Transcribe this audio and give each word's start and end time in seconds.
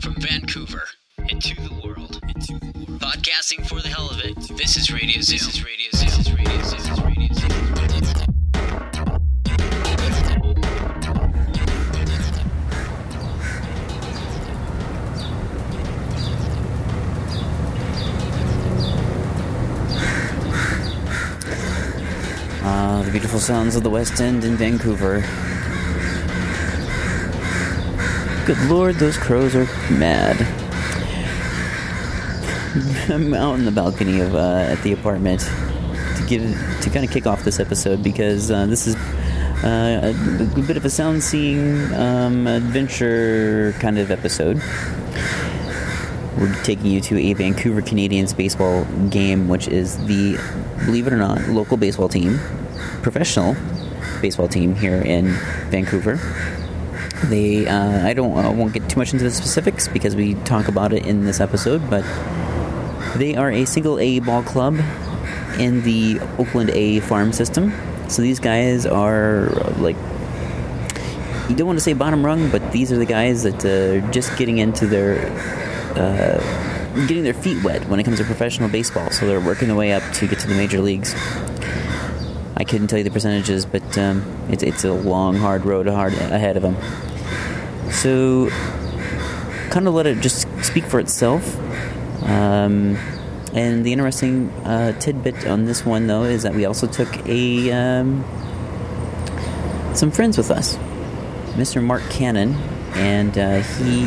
From 0.00 0.14
Vancouver 0.20 0.84
into 1.28 1.54
the 1.56 1.74
world. 1.84 2.20
Podcasting 3.00 3.66
for 3.66 3.80
the 3.80 3.88
hell 3.88 4.08
of 4.10 4.20
it. 4.24 4.36
This 4.56 4.76
is 4.76 4.92
Radio 4.92 5.20
Zoom. 5.20 5.38
This 5.38 5.48
is 5.48 5.64
Radio 5.64 5.90
Zoom. 5.92 6.08
This 6.08 6.18
is 6.18 6.32
Radio 6.32 6.62
Zoom. 6.62 6.78
This 6.78 6.90
is 6.90 7.00
Radio 7.02 7.32
Zoom. 7.32 7.48
Ah, 22.62 23.02
the 23.04 23.10
beautiful 23.10 23.40
sounds 23.40 23.74
of 23.74 23.82
the 23.82 23.90
West 23.90 24.20
End 24.20 24.44
in 24.44 24.56
Vancouver. 24.56 25.24
Good 28.48 28.70
lord, 28.70 28.94
those 28.94 29.18
crows 29.18 29.54
are 29.54 29.66
mad. 29.90 30.40
I'm 33.10 33.34
out 33.34 33.58
in 33.58 33.66
the 33.66 33.70
balcony 33.70 34.20
of 34.20 34.34
uh, 34.34 34.68
at 34.70 34.82
the 34.82 34.94
apartment 34.94 35.42
to 35.42 36.24
give 36.26 36.44
to 36.80 36.88
kind 36.88 37.04
of 37.04 37.10
kick 37.10 37.26
off 37.26 37.44
this 37.44 37.60
episode 37.60 38.02
because 38.02 38.50
uh, 38.50 38.64
this 38.64 38.86
is 38.86 38.96
uh, 39.62 40.00
a, 40.02 40.58
a 40.58 40.62
bit 40.62 40.78
of 40.78 40.86
a 40.86 40.88
sound 40.88 41.22
seeing 41.22 41.92
um, 41.92 42.46
adventure 42.46 43.74
kind 43.80 43.98
of 43.98 44.10
episode. 44.10 44.56
We're 46.38 46.58
taking 46.62 46.86
you 46.86 47.02
to 47.02 47.18
a 47.18 47.34
Vancouver 47.34 47.82
Canadians 47.82 48.32
baseball 48.32 48.86
game, 49.10 49.48
which 49.48 49.68
is 49.68 49.98
the, 50.06 50.38
believe 50.86 51.06
it 51.06 51.12
or 51.12 51.18
not, 51.18 51.48
local 51.48 51.76
baseball 51.76 52.08
team, 52.08 52.38
professional 53.02 53.56
baseball 54.22 54.48
team 54.48 54.74
here 54.74 55.02
in 55.02 55.34
Vancouver. 55.68 56.18
They, 57.24 57.66
uh, 57.66 58.06
I 58.06 58.14
don't, 58.14 58.36
I 58.38 58.48
won't 58.50 58.72
get 58.72 58.88
too 58.88 58.98
much 58.98 59.12
into 59.12 59.24
the 59.24 59.30
specifics 59.30 59.88
because 59.88 60.14
we 60.14 60.34
talk 60.34 60.68
about 60.68 60.92
it 60.92 61.04
in 61.04 61.24
this 61.24 61.40
episode, 61.40 61.88
but 61.90 62.04
they 63.16 63.34
are 63.36 63.50
a 63.50 63.64
single 63.64 63.98
A 63.98 64.20
ball 64.20 64.42
club 64.42 64.78
in 65.58 65.82
the 65.82 66.20
Oakland 66.38 66.70
A 66.70 67.00
farm 67.00 67.32
system. 67.32 67.72
So 68.08 68.22
these 68.22 68.38
guys 68.38 68.86
are 68.86 69.48
like 69.78 69.96
you 71.48 71.56
don't 71.56 71.66
want 71.66 71.78
to 71.78 71.82
say 71.82 71.94
bottom 71.94 72.24
rung, 72.24 72.50
but 72.50 72.72
these 72.72 72.92
are 72.92 72.98
the 72.98 73.06
guys 73.06 73.42
that 73.42 73.64
uh, 73.64 74.06
are 74.06 74.12
just 74.12 74.36
getting 74.36 74.58
into 74.58 74.86
their 74.86 75.30
uh, 75.96 76.38
getting 77.06 77.24
their 77.24 77.34
feet 77.34 77.62
wet 77.64 77.88
when 77.88 77.98
it 77.98 78.04
comes 78.04 78.18
to 78.18 78.24
professional 78.24 78.68
baseball. 78.68 79.10
So 79.10 79.26
they're 79.26 79.40
working 79.40 79.68
their 79.68 79.76
way 79.76 79.92
up 79.92 80.02
to 80.14 80.26
get 80.26 80.38
to 80.40 80.46
the 80.46 80.54
major 80.54 80.80
leagues. 80.80 81.14
I 82.56 82.64
couldn't 82.64 82.88
tell 82.88 82.98
you 82.98 83.04
the 83.04 83.10
percentages, 83.10 83.64
but 83.64 83.96
um, 83.96 84.22
it's 84.50 84.62
it's 84.62 84.84
a 84.84 84.92
long, 84.92 85.36
hard 85.36 85.64
road 85.64 85.86
hard 85.86 86.12
ahead 86.14 86.56
of 86.56 86.62
them. 86.62 86.76
So, 87.90 88.50
kind 89.70 89.88
of 89.88 89.94
let 89.94 90.06
it 90.06 90.20
just 90.20 90.46
speak 90.64 90.84
for 90.84 91.00
itself. 91.00 91.56
Um, 92.22 92.96
and 93.54 93.84
the 93.84 93.92
interesting 93.92 94.50
uh, 94.64 94.92
tidbit 94.98 95.46
on 95.46 95.64
this 95.64 95.84
one, 95.84 96.06
though, 96.06 96.24
is 96.24 96.42
that 96.42 96.54
we 96.54 96.64
also 96.64 96.86
took 96.86 97.08
a 97.26 97.72
um, 97.72 98.24
some 99.94 100.10
friends 100.10 100.36
with 100.36 100.50
us. 100.50 100.76
Mr. 101.56 101.82
Mark 101.82 102.02
Cannon, 102.10 102.54
and 102.94 103.36
uh, 103.36 103.60
he 103.60 104.04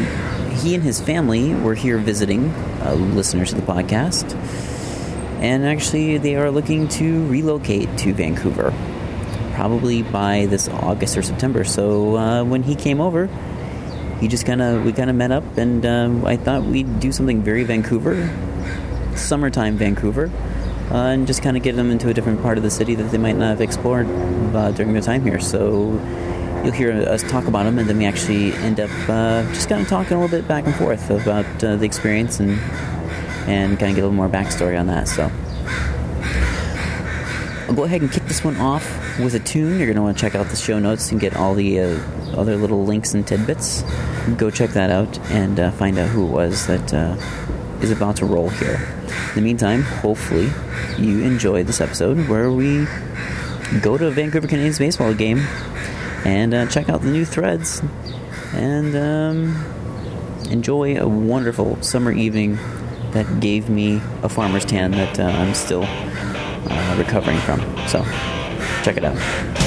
he 0.55 0.75
and 0.75 0.83
his 0.83 1.01
family 1.01 1.53
were 1.53 1.75
here 1.75 1.97
visiting 1.97 2.49
uh, 2.81 2.93
listeners 2.93 3.51
of 3.51 3.65
the 3.65 3.71
podcast, 3.71 4.35
and 5.41 5.65
actually 5.65 6.17
they 6.17 6.35
are 6.35 6.49
looking 6.49 6.87
to 6.87 7.27
relocate 7.27 7.97
to 7.97 8.13
Vancouver, 8.13 8.73
probably 9.53 10.01
by 10.01 10.45
this 10.45 10.69
August 10.69 11.17
or 11.17 11.21
September. 11.21 11.63
So 11.63 12.15
uh, 12.15 12.43
when 12.43 12.63
he 12.63 12.75
came 12.75 13.01
over, 13.01 13.27
he 14.21 14.29
just 14.29 14.45
kind 14.45 14.61
of 14.61 14.85
we 14.85 14.93
kind 14.93 15.09
of 15.09 15.15
met 15.17 15.31
up, 15.31 15.57
and 15.57 15.85
um, 15.85 16.25
I 16.25 16.37
thought 16.37 16.63
we'd 16.63 16.99
do 17.01 17.11
something 17.11 17.41
very 17.41 17.63
Vancouver, 17.65 18.29
summertime 19.15 19.75
Vancouver. 19.75 20.31
Uh, 20.91 21.13
and 21.13 21.25
just 21.25 21.41
kind 21.41 21.55
of 21.55 21.63
get 21.63 21.77
them 21.77 21.89
into 21.89 22.09
a 22.09 22.13
different 22.13 22.41
part 22.41 22.57
of 22.57 22.63
the 22.63 22.69
city 22.69 22.95
that 22.95 23.11
they 23.11 23.17
might 23.17 23.37
not 23.37 23.47
have 23.47 23.61
explored 23.61 24.05
uh, 24.53 24.71
during 24.71 24.91
their 24.91 25.01
time 25.01 25.23
here. 25.23 25.39
So 25.39 25.91
you'll 26.65 26.73
hear 26.73 26.91
us 26.91 27.23
talk 27.23 27.47
about 27.47 27.63
them, 27.63 27.79
and 27.79 27.89
then 27.89 27.97
we 27.97 28.05
actually 28.05 28.51
end 28.55 28.79
up 28.79 28.89
uh, 29.07 29.43
just 29.53 29.69
kind 29.69 29.81
of 29.81 29.87
talking 29.87 30.17
a 30.17 30.21
little 30.21 30.37
bit 30.37 30.47
back 30.49 30.65
and 30.65 30.75
forth 30.75 31.09
about 31.09 31.63
uh, 31.63 31.77
the 31.77 31.85
experience 31.85 32.39
and 32.39 32.59
and 33.47 33.79
kind 33.79 33.89
of 33.89 33.95
get 33.95 34.01
a 34.01 34.07
little 34.07 34.11
more 34.11 34.29
backstory 34.29 34.79
on 34.79 34.87
that. 34.87 35.07
So 35.07 35.31
I'll 37.71 37.77
go 37.77 37.85
ahead 37.85 38.01
and 38.01 38.11
kick 38.11 38.23
this 38.23 38.43
one 38.43 38.57
off 38.57 39.17
with 39.17 39.33
a 39.33 39.39
tune. 39.39 39.77
You're 39.77 39.87
going 39.87 39.95
to 39.95 40.01
want 40.01 40.17
to 40.17 40.21
check 40.21 40.35
out 40.35 40.47
the 40.47 40.57
show 40.57 40.77
notes 40.77 41.09
and 41.13 41.21
get 41.21 41.37
all 41.37 41.53
the 41.53 41.79
uh, 41.79 41.99
other 42.35 42.57
little 42.57 42.83
links 42.83 43.13
and 43.13 43.25
tidbits. 43.25 43.85
Go 44.35 44.51
check 44.51 44.71
that 44.71 44.91
out 44.91 45.17
and 45.29 45.57
uh, 45.57 45.71
find 45.71 45.97
out 45.97 46.09
who 46.09 46.27
it 46.27 46.31
was 46.31 46.67
that 46.67 46.93
uh, 46.93 47.15
is 47.79 47.89
about 47.89 48.17
to 48.17 48.25
roll 48.25 48.49
here. 48.49 48.75
In 49.29 49.35
the 49.35 49.41
meantime, 49.41 49.83
hopefully 49.83 50.49
you 50.97 51.23
enjoyed 51.23 51.65
this 51.65 51.79
episode 51.79 52.27
where 52.27 52.51
we 52.51 52.87
go 53.81 53.97
to 53.97 54.07
a 54.07 54.11
Vancouver 54.11 54.49
Canadians 54.49 54.77
baseball 54.77 55.13
game 55.13 55.39
and 56.25 56.53
uh, 56.53 56.65
check 56.67 56.89
out 56.89 56.99
the 57.03 57.09
new 57.09 57.23
threads 57.23 57.81
and 58.51 58.93
um, 58.97 59.55
enjoy 60.49 60.99
a 60.99 61.07
wonderful 61.07 61.81
summer 61.81 62.11
evening 62.11 62.59
that 63.11 63.39
gave 63.39 63.69
me 63.69 64.01
a 64.23 64.27
farmer's 64.27 64.65
tan 64.65 64.91
that 64.91 65.17
uh, 65.17 65.23
I'm 65.23 65.53
still 65.53 65.85
uh, 66.71 66.95
recovering 66.97 67.37
from. 67.39 67.59
So, 67.87 68.03
check 68.83 68.97
it 68.97 69.03
out. 69.03 69.60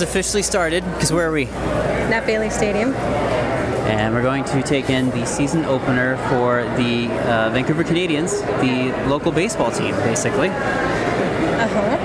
Has 0.00 0.08
officially 0.08 0.42
started 0.42 0.82
because 0.94 1.12
where 1.12 1.28
are 1.28 1.32
we? 1.32 1.44
Nat 1.44 2.24
Bailey 2.24 2.48
Stadium. 2.48 2.94
And 3.84 4.14
we're 4.14 4.22
going 4.22 4.44
to 4.44 4.62
take 4.62 4.88
in 4.88 5.10
the 5.10 5.26
season 5.26 5.66
opener 5.66 6.16
for 6.28 6.62
the 6.82 7.08
uh, 7.28 7.50
Vancouver 7.50 7.84
Canadians, 7.84 8.40
the 8.62 8.94
local 9.08 9.30
baseball 9.30 9.70
team, 9.70 9.94
basically. 9.96 10.48
Uh 10.48 11.68
huh. 11.68 11.96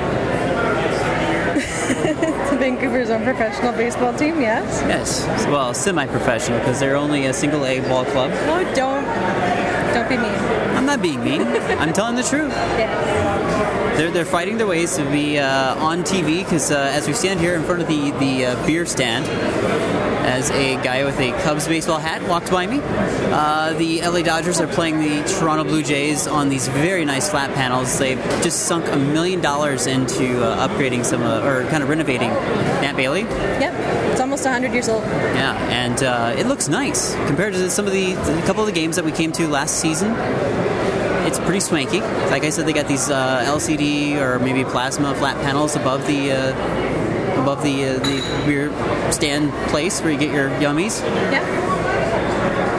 Vancouver's 2.58 3.10
own 3.10 3.24
professional 3.24 3.72
baseball 3.72 4.14
team, 4.14 4.42
yes. 4.42 4.82
Yes, 4.88 5.26
well, 5.48 5.74
semi-professional 5.74 6.60
because 6.60 6.80
they're 6.80 6.98
only 6.98 7.28
a 7.28 7.34
single 7.34 7.66
A 7.66 7.80
ball 7.82 8.04
club. 8.06 8.32
No, 8.32 8.74
don't. 8.74 9.06
Don't 9.94 10.10
be 10.10 10.18
mean. 10.18 10.65
I'm 10.86 11.00
not 11.00 11.02
being 11.02 11.24
mean. 11.24 11.42
I'm 11.82 11.94
telling 11.94 12.16
the 12.16 12.22
truth. 12.22 12.52
Yes. 12.52 13.98
They're, 13.98 14.12
they're 14.12 14.24
fighting 14.24 14.60
their 14.60 14.68
ways 14.68 14.96
to 14.98 15.10
be 15.10 15.40
uh, 15.40 15.74
on 15.84 16.04
TV 16.04 16.44
because 16.44 16.70
uh, 16.70 16.92
as 16.94 17.08
we 17.08 17.14
stand 17.14 17.40
here 17.40 17.56
in 17.56 17.64
front 17.64 17.82
of 17.82 17.88
the 17.88 18.12
the 18.12 18.46
uh, 18.46 18.68
beer 18.68 18.86
stand, 18.86 19.26
as 20.26 20.52
a 20.52 20.76
guy 20.84 21.04
with 21.04 21.20
a 21.20 21.32
Cubs 21.42 21.68
baseball 21.68 21.98
hat 21.98 22.22
walked 22.30 22.52
by 22.52 22.68
me, 22.68 22.82
uh, 22.84 23.74
the 23.74 24.02
LA 24.02 24.22
Dodgers 24.22 24.62
are 24.62 24.68
playing 24.68 25.00
the 25.00 25.28
Toronto 25.40 25.64
Blue 25.64 25.82
Jays 25.82 26.28
on 26.28 26.50
these 26.50 26.68
very 26.68 27.04
nice 27.04 27.32
flat 27.32 27.52
panels. 27.56 27.98
They've 27.98 28.22
just 28.44 28.68
sunk 28.68 28.88
a 28.88 28.98
million 28.98 29.42
dollars 29.42 29.88
into 29.88 30.44
uh, 30.44 30.68
upgrading 30.68 31.04
some 31.04 31.24
uh, 31.24 31.40
or 31.40 31.64
kind 31.72 31.82
of 31.82 31.90
renovating 31.90 32.30
Nat 32.30 32.94
Bailey. 32.96 33.22
Yep. 33.22 34.12
It's 34.12 34.22
almost 34.22 34.44
100 34.46 34.72
years 34.72 34.88
old. 34.88 35.04
Yeah, 35.04 35.58
and 35.70 36.04
uh, 36.04 36.36
it 36.38 36.46
looks 36.46 36.68
nice 36.68 37.16
compared 37.26 37.54
to 37.54 37.72
some 37.72 37.88
of 37.88 37.92
the 37.92 38.14
a 38.14 38.46
couple 38.46 38.62
of 38.62 38.68
the 38.68 38.72
games 38.72 38.98
that 38.98 39.06
we 39.06 39.12
came 39.12 39.32
to 39.32 39.48
last 39.48 39.80
season. 39.80 40.12
It's 41.36 41.44
pretty 41.44 41.60
swanky. 41.60 42.00
Like 42.32 42.46
I 42.46 42.50
said, 42.50 42.66
they 42.66 42.72
got 42.72 42.88
these 42.88 43.10
uh, 43.10 43.44
LCD 43.46 44.16
or 44.22 44.40
maybe 44.40 44.64
plasma 44.64 45.14
flat 45.16 45.36
panels 45.44 45.76
above 45.76 46.08
the 46.08 46.32
uh, 46.32 47.42
above 47.42 47.62
the 47.62 47.84
uh, 47.84 47.94
the 48.00 48.44
beer 48.46 48.72
stand 49.12 49.52
place 49.70 50.00
where 50.02 50.14
you 50.14 50.18
get 50.18 50.34
your 50.34 50.48
yummies. 50.62 51.02
Yeah. 51.34 51.44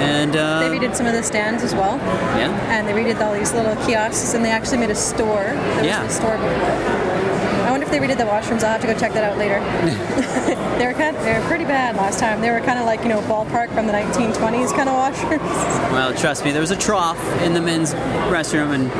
And 0.01 0.35
uh, 0.37 0.61
They 0.61 0.79
redid 0.79 0.97
some 0.97 1.05
of 1.05 1.13
the 1.13 1.23
stands 1.23 1.63
as 1.63 1.75
well. 1.75 1.99
yeah, 2.39 2.49
And 2.71 2.89
they 2.89 2.93
redid 2.93 3.21
all 3.21 3.35
these 3.35 3.53
little 3.53 3.77
kiosks 3.85 4.33
and 4.33 4.43
they 4.43 4.51
actually 4.51 4.79
made 4.79 4.91
a 4.91 4.95
store. 4.95 5.45
There 5.45 5.85
Yeah. 5.85 6.03
was 6.05 6.13
a 6.15 6.17
store 6.17 6.37
before. 6.39 7.67
I 7.67 7.71
wonder 7.71 7.85
if 7.85 7.91
they 7.93 7.99
redid 7.99 8.17
the 8.17 8.25
washrooms. 8.25 8.63
I'll 8.65 8.73
have 8.73 8.81
to 8.83 8.87
go 8.87 8.99
check 8.99 9.13
that 9.13 9.25
out 9.25 9.37
later. 9.37 9.61
they 10.79 10.87
were 10.87 10.95
kind 10.95 11.15
they 11.19 11.39
were 11.39 11.45
pretty 11.47 11.65
bad 11.65 11.97
last 11.97 12.19
time. 12.21 12.41
They 12.41 12.51
were 12.51 12.61
kind 12.61 12.79
of 12.79 12.87
like, 12.87 13.03
you 13.03 13.09
know, 13.11 13.21
ballpark 13.23 13.75
from 13.75 13.87
the 13.87 13.93
1920s 13.93 14.73
kind 14.75 14.89
of 14.89 14.95
washrooms. 14.97 15.83
well, 15.97 16.13
trust 16.15 16.45
me, 16.45 16.53
there 16.53 16.61
was 16.61 16.71
a 16.71 16.77
trough 16.77 17.19
in 17.41 17.55
the 17.55 17.61
men's 17.63 17.95
restroom, 18.29 18.75
and 18.75 18.93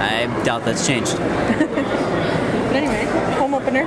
I 0.00 0.42
doubt 0.42 0.64
that's 0.64 0.86
changed. 0.86 1.16
But 2.72 2.82
anyway, 2.84 3.04
home 3.34 3.52
opener 3.52 3.82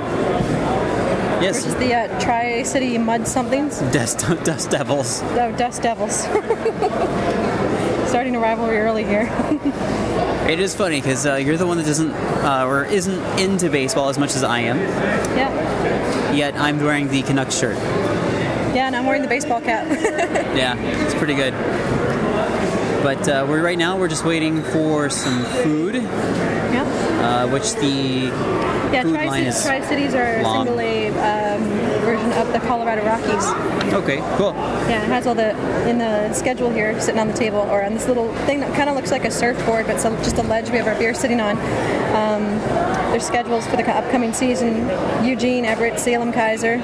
Yes, 1.42 1.64
versus 1.64 1.74
the 1.80 1.92
uh, 1.92 2.20
Tri 2.20 2.62
City 2.62 2.96
Mud 2.98 3.26
somethings. 3.26 3.80
Dust, 3.92 4.20
Dust 4.44 4.70
Devils. 4.70 5.22
Oh, 5.24 5.52
Dust 5.58 5.82
Devils. 5.82 6.20
Starting 8.08 8.36
a 8.36 8.38
rivalry 8.38 8.78
early 8.78 9.02
here. 9.02 9.28
It 10.48 10.60
is 10.60 10.72
funny 10.76 11.00
because 11.00 11.26
uh, 11.26 11.34
you're 11.34 11.56
the 11.56 11.66
one 11.66 11.78
that 11.78 11.86
doesn't 11.86 12.12
uh, 12.12 12.64
or 12.64 12.84
isn't 12.84 13.40
into 13.40 13.68
baseball 13.68 14.08
as 14.08 14.18
much 14.18 14.36
as 14.36 14.44
I 14.44 14.60
am. 14.60 14.78
yeah. 15.36 16.32
Yet 16.32 16.54
I'm 16.54 16.78
wearing 16.80 17.08
the 17.08 17.22
Canucks 17.22 17.58
shirt. 17.58 17.76
Yeah, 18.72 18.86
and 18.86 18.94
I'm 18.94 19.04
wearing 19.04 19.22
the 19.22 19.28
baseball 19.28 19.60
cap. 19.60 19.84
Yeah, 20.56 20.76
it's 21.04 21.14
pretty 21.14 21.34
good. 21.34 21.54
But 23.06 23.28
uh, 23.28 23.46
we're 23.48 23.62
right 23.62 23.78
now 23.78 23.96
we're 23.96 24.08
just 24.08 24.24
waiting 24.24 24.64
for 24.64 25.08
some 25.10 25.44
food, 25.62 25.94
yeah. 25.94 26.82
uh, 27.22 27.52
which 27.52 27.72
the 27.74 28.32
Yeah, 28.92 29.02
food 29.02 29.14
Tri 29.14 29.26
line 29.26 29.44
is 29.44 29.62
Tri-Cities 29.62 30.12
are 30.14 30.24
a 30.38 30.44
single 30.44 30.80
A 30.80 31.10
um, 31.10 31.62
version 32.04 32.32
of 32.32 32.52
the 32.52 32.58
Colorado 32.66 33.04
Rockies. 33.04 33.46
okay. 33.94 34.16
Cool. 34.36 34.54
Yeah, 34.90 35.04
it 35.04 35.08
has 35.08 35.24
all 35.28 35.36
the 35.36 35.50
in 35.88 35.98
the 35.98 36.32
schedule 36.34 36.68
here, 36.72 37.00
sitting 37.00 37.20
on 37.20 37.28
the 37.28 37.34
table, 37.34 37.60
or 37.60 37.84
on 37.84 37.94
this 37.94 38.08
little 38.08 38.34
thing 38.38 38.58
that 38.58 38.74
kind 38.74 38.90
of 38.90 38.96
looks 38.96 39.12
like 39.12 39.24
a 39.24 39.30
surfboard, 39.30 39.86
but 39.86 39.94
it's 39.94 40.04
a- 40.04 40.10
just 40.24 40.38
a 40.38 40.42
ledge 40.42 40.68
we 40.70 40.78
have 40.78 40.88
our 40.88 40.98
beer 40.98 41.14
sitting 41.14 41.40
on. 41.40 41.56
Um, 42.16 42.42
there's 43.12 43.24
schedules 43.24 43.68
for 43.68 43.76
the 43.76 43.88
upcoming 43.88 44.32
season: 44.32 44.90
Eugene, 45.24 45.64
Everett, 45.64 46.00
Salem, 46.00 46.32
Keizer, 46.32 46.82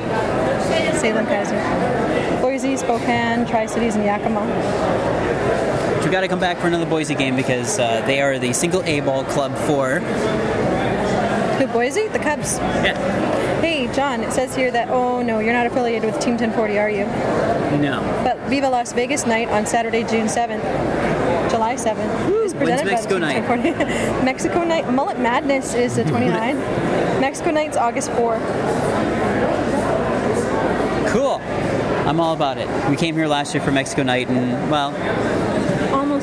Salem, 1.00 1.26
Keizer, 1.26 2.40
Boise, 2.40 2.76
Spokane, 2.76 3.44
Tri 3.44 3.66
Cities, 3.66 3.96
and 3.96 4.04
Yakima. 4.04 4.42
We 6.04 6.10
got 6.10 6.22
to 6.22 6.28
come 6.28 6.40
back 6.40 6.58
for 6.58 6.66
another 6.66 6.84
Boise 6.86 7.14
game 7.14 7.36
because 7.36 7.78
uh, 7.78 8.02
they 8.06 8.20
are 8.20 8.38
the 8.38 8.52
single 8.52 8.82
A 8.84 9.00
ball 9.00 9.24
club 9.24 9.56
for. 9.66 10.00
Who, 11.58 11.66
Boise? 11.68 12.08
The 12.08 12.18
Cubs. 12.18 12.58
Yeah. 12.58 13.60
Hey, 13.60 13.90
John. 13.94 14.20
It 14.22 14.32
says 14.32 14.54
here 14.56 14.70
that 14.72 14.88
oh 14.90 15.22
no, 15.22 15.38
you're 15.38 15.52
not 15.52 15.66
affiliated 15.66 16.10
with 16.12 16.20
Team 16.20 16.32
1040, 16.32 16.78
are 16.78 16.90
you? 16.90 17.04
No. 17.80 18.00
But 18.24 18.38
Viva 18.48 18.68
Las 18.68 18.92
Vegas 18.92 19.26
night 19.26 19.48
on 19.48 19.64
Saturday, 19.64 20.02
June 20.02 20.26
7th, 20.26 20.60
July 21.50 21.76
7th, 21.76 22.44
is 22.44 22.52
presented 22.52 22.86
Mexico 22.86 23.14
by 23.20 23.32
the 23.32 23.40
night? 23.40 23.62
Team 23.62 23.74
1040. 23.76 24.24
Mexico 24.24 24.64
night. 24.64 24.90
Mullet 24.92 25.18
Madness 25.20 25.74
is 25.74 25.96
the 25.96 26.02
29th. 26.04 27.20
Mexico 27.20 27.50
night's 27.52 27.76
August 27.76 28.10
4th. 28.10 28.42
Cool. 31.08 31.40
I'm 32.08 32.18
all 32.18 32.34
about 32.34 32.58
it. 32.58 32.68
We 32.90 32.96
came 32.96 33.14
here 33.14 33.28
last 33.28 33.54
year 33.54 33.62
for 33.62 33.70
Mexico 33.70 34.02
night, 34.02 34.28
and 34.28 34.70
well, 34.70 34.90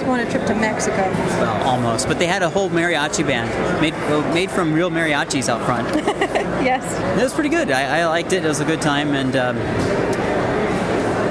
Almost 0.10 0.26
won 0.26 0.28
a 0.28 0.32
trip 0.32 0.48
to 0.48 0.56
Mexico. 0.56 0.98
well, 0.98 1.68
almost. 1.68 2.08
But 2.08 2.18
they 2.18 2.26
had 2.26 2.42
a 2.42 2.50
whole 2.50 2.70
mariachi 2.70 3.26
band 3.26 3.50
made 3.80 3.94
made 4.34 4.50
from 4.50 4.74
real 4.74 4.90
mariachis 4.90 5.50
out 5.50 5.64
front. 5.66 5.88
Yes. 6.60 6.84
It 7.18 7.24
was 7.24 7.34
pretty 7.34 7.50
good. 7.50 7.72
I, 7.72 8.02
I 8.02 8.06
liked 8.08 8.34
it. 8.34 8.44
It 8.44 8.48
was 8.48 8.60
a 8.60 8.66
good 8.66 8.82
time, 8.82 9.16
and 9.16 9.34
um, 9.38 9.56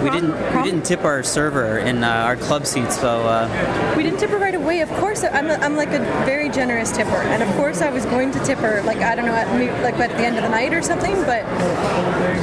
we 0.02 0.08
didn't 0.08 0.56
we 0.56 0.62
didn't 0.62 0.87
tip 0.87 1.04
our 1.04 1.23
server 1.23 1.78
in 1.78 2.02
uh, 2.02 2.08
our 2.08 2.37
club 2.37 2.66
seats, 2.66 2.99
so 2.99 3.25
uh, 3.25 3.94
We 3.94 4.02
didn't 4.04 4.20
tip 4.20 4.30
her 4.30 4.38
right 4.38 4.54
away. 4.54 4.80
Of 4.80 4.88
course, 4.88 5.23
I'm, 5.25 5.50
a, 5.50 5.54
I'm 5.54 5.76
like 5.76 5.90
a 5.90 5.99
very 6.25 6.49
generous 6.49 6.90
tipper, 6.90 7.11
and 7.11 7.42
of 7.42 7.54
course 7.56 7.82
I 7.82 7.90
was 7.90 8.06
going 8.06 8.30
to 8.32 8.38
tip 8.42 8.58
her, 8.61 8.80
like 8.85 8.99
I 8.99 9.14
don't 9.14 9.26
know, 9.26 9.35
at, 9.35 9.82
like 9.82 9.97
at 9.97 10.16
the 10.16 10.25
end 10.25 10.38
of 10.38 10.44
the 10.44 10.49
night 10.49 10.73
or 10.73 10.80
something. 10.80 11.14
But 11.26 11.44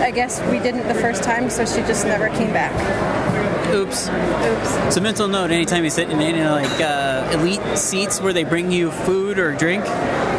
I 0.01 0.11
guess 0.11 0.39
we 0.51 0.59
didn't 0.59 0.87
the 0.87 1.01
first 1.01 1.23
time, 1.23 1.49
so 1.49 1.65
she 1.65 1.81
just 1.87 2.05
never 2.05 2.29
came 2.29 2.53
back. 2.53 3.24
Oops. 3.73 4.07
Oops. 4.09 4.97
A 4.97 5.01
mental 5.01 5.27
note. 5.27 5.51
Anytime 5.51 5.83
you 5.83 5.89
sit 5.89 6.09
in 6.09 6.19
any 6.19 6.43
like 6.43 6.81
uh, 6.81 7.29
elite 7.33 7.77
seats 7.77 8.21
where 8.21 8.33
they 8.33 8.43
bring 8.43 8.71
you 8.71 8.91
food 8.91 9.39
or 9.39 9.53
drink, 9.53 9.83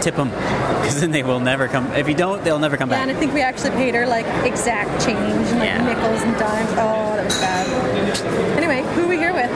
tip 0.00 0.16
them 0.16 0.30
because 0.30 1.00
then 1.00 1.10
they 1.10 1.22
will 1.22 1.40
never 1.40 1.68
come. 1.68 1.86
If 1.92 2.08
you 2.08 2.14
don't, 2.14 2.42
they'll 2.44 2.58
never 2.58 2.76
come 2.76 2.88
back. 2.88 3.00
And. 3.02 3.10
I 3.10 3.14
think 3.14 3.32
we 3.34 3.40
actually 3.42 3.70
paid 3.70 3.94
her 3.94 4.06
like 4.06 4.26
exact 4.46 5.04
change, 5.04 5.18
and, 5.18 5.58
like 5.58 5.68
Yeah. 5.68 5.84
nickels 5.84 6.22
and 6.22 6.36
dimes. 6.38 6.70
Oh, 6.72 7.16
that 7.16 7.24
was 7.24 7.40
bad. 7.40 8.56
Anyway, 8.56 8.82
who 8.94 9.04
are 9.04 9.08
we 9.08 9.16
here 9.16 9.32
with? 9.32 9.50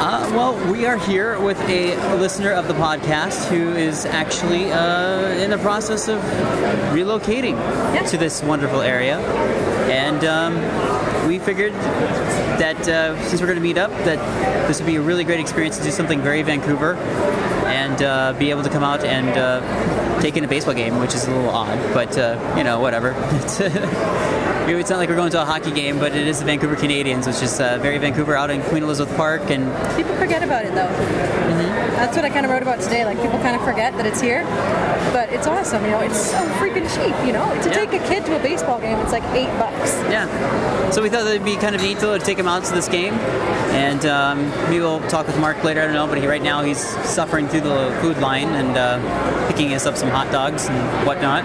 Uh, 0.00 0.30
well, 0.32 0.72
we 0.72 0.86
are 0.86 0.96
here 0.96 1.38
with 1.40 1.58
a 1.68 1.96
listener 2.16 2.52
of 2.52 2.68
the 2.68 2.74
podcast 2.74 3.46
who 3.48 3.70
is 3.74 4.06
actually 4.06 4.70
uh, 4.72 5.28
in 5.42 5.50
the 5.50 5.58
process 5.58 6.08
of 6.08 6.20
relocating 6.94 7.56
to 8.08 8.16
this 8.16 8.42
wonderful 8.42 8.80
area, 8.80 9.18
and 9.90 10.24
um, 10.24 10.54
we 11.28 11.38
figured 11.38 11.74
that 11.74 12.88
uh, 12.88 13.22
since 13.28 13.40
we're 13.40 13.46
going 13.46 13.58
to 13.58 13.62
meet 13.62 13.76
up, 13.76 13.90
that 14.04 14.18
this 14.66 14.80
would 14.80 14.86
be 14.86 14.96
a 14.96 15.00
really 15.00 15.24
great 15.24 15.38
experience 15.38 15.76
to 15.76 15.84
do 15.84 15.90
something 15.90 16.22
very 16.22 16.42
Vancouver, 16.42 16.94
and 17.66 18.02
uh, 18.02 18.32
be 18.38 18.48
able 18.48 18.62
to 18.62 18.70
come 18.70 18.82
out 18.82 19.04
and 19.04 19.28
uh, 19.36 20.20
take 20.22 20.38
in 20.38 20.44
a 20.44 20.48
baseball 20.48 20.72
game, 20.72 20.98
which 20.98 21.14
is 21.14 21.26
a 21.26 21.30
little 21.30 21.50
odd, 21.50 21.78
but 21.92 22.16
uh, 22.16 22.54
you 22.56 22.64
know, 22.64 22.80
whatever. 22.80 23.14
It's, 24.68 24.80
it's 24.80 24.90
not 24.90 24.98
like 24.98 25.08
we're 25.08 25.16
going 25.16 25.30
to 25.30 25.40
a 25.40 25.46
hockey 25.46 25.70
game, 25.70 25.98
but 25.98 26.14
it 26.14 26.26
is 26.26 26.40
the 26.40 26.44
Vancouver 26.44 26.76
Canadians, 26.76 27.26
which 27.26 27.40
is 27.40 27.58
uh, 27.58 27.78
very 27.80 27.96
Vancouver 27.96 28.36
out 28.36 28.50
in 28.50 28.60
Queen 28.64 28.82
Elizabeth 28.82 29.16
Park, 29.16 29.48
and 29.48 29.64
People 29.96 30.14
forget 30.16 30.42
about 30.42 30.66
it 30.66 30.74
though. 30.74 30.88
Mm-hmm. 30.88 31.96
That's 31.96 32.14
what 32.14 32.26
I 32.26 32.28
kind 32.28 32.44
of 32.44 32.52
wrote 32.52 32.60
about 32.60 32.78
today. 32.80 33.06
Like 33.06 33.16
people 33.16 33.38
kind 33.38 33.56
of 33.56 33.64
forget 33.64 33.96
that 33.96 34.04
it's 34.04 34.20
here, 34.20 34.42
but 35.12 35.28
it's 35.32 35.46
awesome. 35.46 35.84
You 35.84 35.90
know, 35.92 36.00
it's 36.00 36.30
so 36.30 36.38
freaking 36.60 36.86
cheap. 36.94 37.14
You 37.26 37.32
know, 37.32 37.46
to 37.62 37.68
Yeah. 37.68 37.74
take 37.84 37.92
a 37.92 37.98
kid 38.06 38.24
to 38.26 38.36
a 38.36 38.42
baseball 38.42 38.78
game, 38.80 38.98
it's 38.98 39.12
like 39.12 39.24
eight 39.32 39.50
bucks. 39.58 39.96
Yeah. 40.10 40.26
So 40.90 41.02
we 41.02 41.08
thought 41.08 41.26
it'd 41.26 41.44
be 41.44 41.56
kind 41.56 41.74
of 41.74 41.82
neat 41.82 41.98
to 42.00 42.18
take 42.18 42.38
him 42.38 42.48
out 42.48 42.64
to 42.64 42.72
this 42.74 42.88
game, 42.88 43.14
and 43.74 44.04
um, 44.06 44.50
maybe 44.64 44.80
we'll 44.80 45.00
talk 45.08 45.26
with 45.26 45.38
Mark 45.38 45.62
later. 45.64 45.80
I 45.82 45.84
don't 45.84 45.94
know, 45.94 46.06
but 46.06 46.18
he, 46.18 46.26
right 46.26 46.42
now 46.42 46.62
he's 46.62 46.78
suffering 47.06 47.48
through 47.48 47.62
the 47.62 47.96
food 48.00 48.18
line 48.18 48.48
and 48.48 48.76
uh, 48.76 49.46
picking 49.48 49.74
us 49.74 49.86
up 49.86 49.96
some 49.96 50.08
hot 50.08 50.30
dogs 50.32 50.66
and 50.68 51.06
whatnot. 51.06 51.44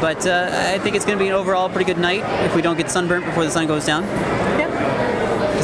But 0.00 0.26
uh, 0.26 0.48
I 0.52 0.78
think 0.78 0.94
it's 0.94 1.04
going 1.04 1.18
to 1.18 1.22
be 1.22 1.28
an 1.28 1.34
overall 1.34 1.68
pretty 1.68 1.84
good 1.92 2.00
night 2.00 2.22
if 2.44 2.54
we 2.54 2.62
don't 2.62 2.76
get 2.76 2.88
sunburnt 2.88 3.24
before 3.24 3.44
the 3.44 3.50
sun 3.50 3.66
goes 3.66 3.84
down. 3.84 4.04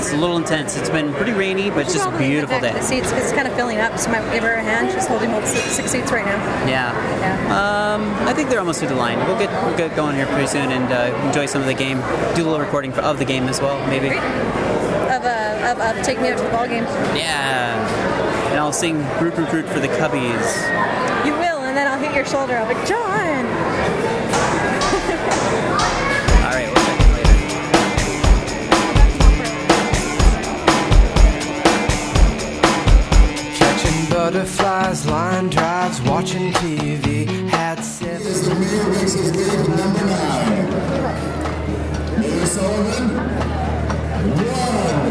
It's 0.05 0.13
a 0.13 0.19
little 0.19 0.37
intense. 0.37 0.77
It's 0.77 0.91
been 0.91 1.15
pretty 1.15 1.33
rainy, 1.33 1.71
but 1.71 1.87
it's 1.87 1.95
just 1.95 2.07
a 2.07 2.19
beautiful 2.19 2.61
day. 2.61 2.75
The 2.75 2.83
seats 2.83 3.11
it's 3.13 3.33
kind 3.33 3.49
of 3.49 3.55
filling 3.55 3.79
up, 3.79 3.99
so 3.99 4.11
I 4.11 4.21
might 4.21 4.35
give 4.35 4.43
her 4.43 4.53
a 4.53 4.63
hand. 4.63 4.93
She's 4.93 5.07
holding 5.07 5.31
both 5.31 5.49
six, 5.49 5.91
seats 5.91 6.13
right 6.13 6.27
now. 6.27 6.37
Yeah. 6.69 6.93
Yeah. 7.21 7.95
Um, 7.95 8.13
I 8.29 8.35
think 8.35 8.51
they're 8.51 8.59
almost 8.59 8.81
through 8.81 8.91
the 8.91 8.97
line. 8.97 9.19
We'll 9.21 9.39
get 9.39 9.51
we'll 9.65 9.79
get 9.79 9.97
going 9.97 10.15
here 10.15 10.27
pretty 10.27 10.47
soon 10.47 10.73
and 10.73 10.93
uh, 10.93 11.27
enjoy 11.27 11.47
some 11.47 11.63
of 11.63 11.67
the 11.67 11.73
game. 11.73 12.01
Do 12.37 12.43
a 12.43 12.49
little 12.51 12.61
recording 12.61 12.93
for, 12.93 13.01
of 13.01 13.19
the 13.19 13.25
game 13.25 13.45
as 13.45 13.63
well, 13.63 13.81
maybe. 13.89 14.09
Of, 14.09 15.25
uh, 15.25 15.73
of, 15.73 15.81
of 15.81 16.05
take 16.05 16.21
me 16.21 16.29
out 16.29 16.37
to 16.37 16.45
the 16.45 16.51
ball 16.51 16.67
game. 16.67 16.85
Yeah. 17.17 18.51
And 18.51 18.59
I'll 18.59 18.75
sing 18.75 18.99
Root 19.23 19.39
Root 19.39 19.51
Root 19.55 19.67
for 19.69 19.81
the 19.81 19.89
Cubbies. 19.89 21.25
You 21.25 21.33
will, 21.33 21.61
and 21.61 21.75
and 21.75 21.79
then 21.79 21.89
I'll 21.89 21.99
hit 21.99 22.15
your 22.15 22.27
shoulder. 22.27 22.59
I'll 22.59 22.69
be 22.69 22.75
like, 22.75 22.87
John. 22.87 23.45
butterflies, 34.25 35.05
line 35.05 35.51
drives, 35.51 36.01
watching 36.01 36.51
TV. 36.55 37.27
Had 37.51 37.81
seven. 37.81 38.59
Mayor 38.59 38.89
makes 38.89 39.13
his 39.13 39.31
way 39.37 39.51
to 39.51 39.69
number 39.77 40.07
nine. 40.07 40.71
Mayor 42.21 42.47
Sullivan. 42.47 43.09
One, 44.25 45.04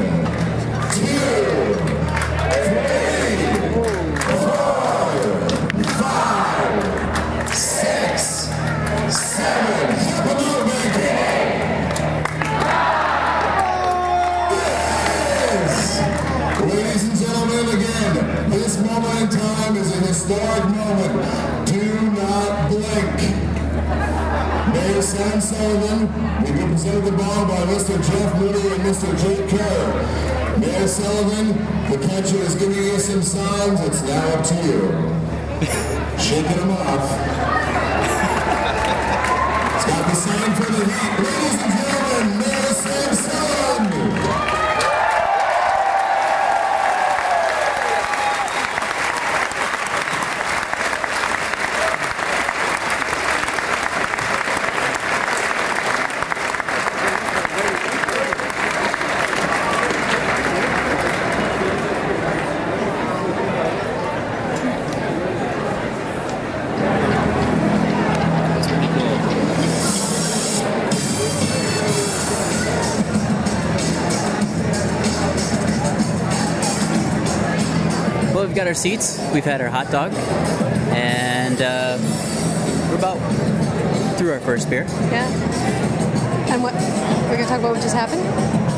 moment 18.85 19.33
in 19.33 19.39
time 19.39 19.75
is 19.77 19.95
an 19.95 20.03
historic 20.03 20.65
moment. 20.65 21.67
Do 21.67 21.83
not 22.11 22.69
blink. 22.69 23.17
Mayor 24.73 25.01
Sam 25.01 25.39
Sullivan 25.39 26.07
will 26.43 26.53
be 26.53 26.73
presented 26.73 27.05
the 27.05 27.11
ball 27.11 27.45
by 27.45 27.61
Mr. 27.71 27.95
Jeff 27.97 28.39
Mooney 28.39 28.67
and 28.75 28.83
Mr. 28.83 29.09
Jake 29.21 29.49
Kerr. 29.49 30.59
Mayor 30.59 30.87
Sullivan, 30.87 31.47
the 31.91 31.97
catcher 32.07 32.37
is 32.37 32.55
giving 32.55 32.83
you 32.83 32.99
some 32.99 33.21
signs. 33.21 33.79
It's 33.81 34.01
now 34.03 34.27
up 34.33 34.45
to 34.47 34.55
you. 34.67 34.81
Shaking 36.19 36.57
them 36.57 36.71
off. 36.71 37.05
It's 39.75 39.85
got 39.85 40.03
the 40.09 40.15
sign 40.15 40.55
for 40.55 40.71
the 40.71 40.85
heat. 40.85 41.13
Ladies 41.23 41.61
and 41.63 41.73
gentlemen, 41.73 42.39
Mayor 42.39 42.73
Sam 42.73 43.15
Sullivan. 43.15 43.32
We've 78.45 78.55
got 78.55 78.67
our 78.67 78.73
seats. 78.73 79.19
We've 79.33 79.45
had 79.45 79.61
our 79.61 79.69
hot 79.69 79.89
dog, 79.89 80.13
and 80.93 81.61
uh, 81.61 81.97
we're 82.89 82.97
about 82.97 83.17
through 84.17 84.33
our 84.33 84.41
first 84.41 84.69
beer. 84.69 84.85
Yeah. 85.11 86.02
And 86.53 86.61
what 86.61 86.75
we're 86.75 87.37
gonna 87.37 87.47
talk 87.47 87.57
about 87.57 87.73
what 87.73 87.81
just 87.81 87.95
happened? 87.95 88.21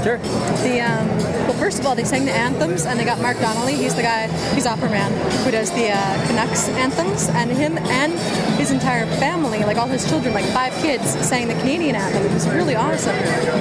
Sure. 0.01 0.17
The 0.63 0.79
um, 0.79 1.08
well, 1.44 1.60
first 1.60 1.77
of 1.77 1.86
all, 1.86 1.94
they 1.94 2.05
sang 2.05 2.24
the 2.24 2.32
anthems, 2.32 2.86
and 2.86 2.98
they 2.98 3.03
got 3.03 3.20
Mark 3.20 3.38
Donnelly. 3.39 3.75
He's 3.75 3.94
the 3.94 4.01
guy, 4.01 4.27
he's 4.55 4.65
opera 4.65 4.89
man, 4.89 5.12
who 5.44 5.51
does 5.51 5.72
the 5.72 5.91
uh, 5.91 6.27
Canucks 6.27 6.70
anthems, 6.70 7.27
and 7.27 7.51
him 7.51 7.77
and 7.77 8.13
his 8.58 8.72
entire 8.72 9.05
family, 9.17 9.60
like 9.65 9.75
all 9.75 9.88
his 9.88 10.08
children, 10.08 10.34
like 10.34 10.46
five 10.53 10.72
kids, 10.75 11.03
sang 11.27 11.50
the 11.50 11.53
Canadian 11.55 11.98
anthem. 11.98 12.24
It 12.24 12.34
was 12.34 12.48
really 12.48 12.75
awesome. 12.75 13.15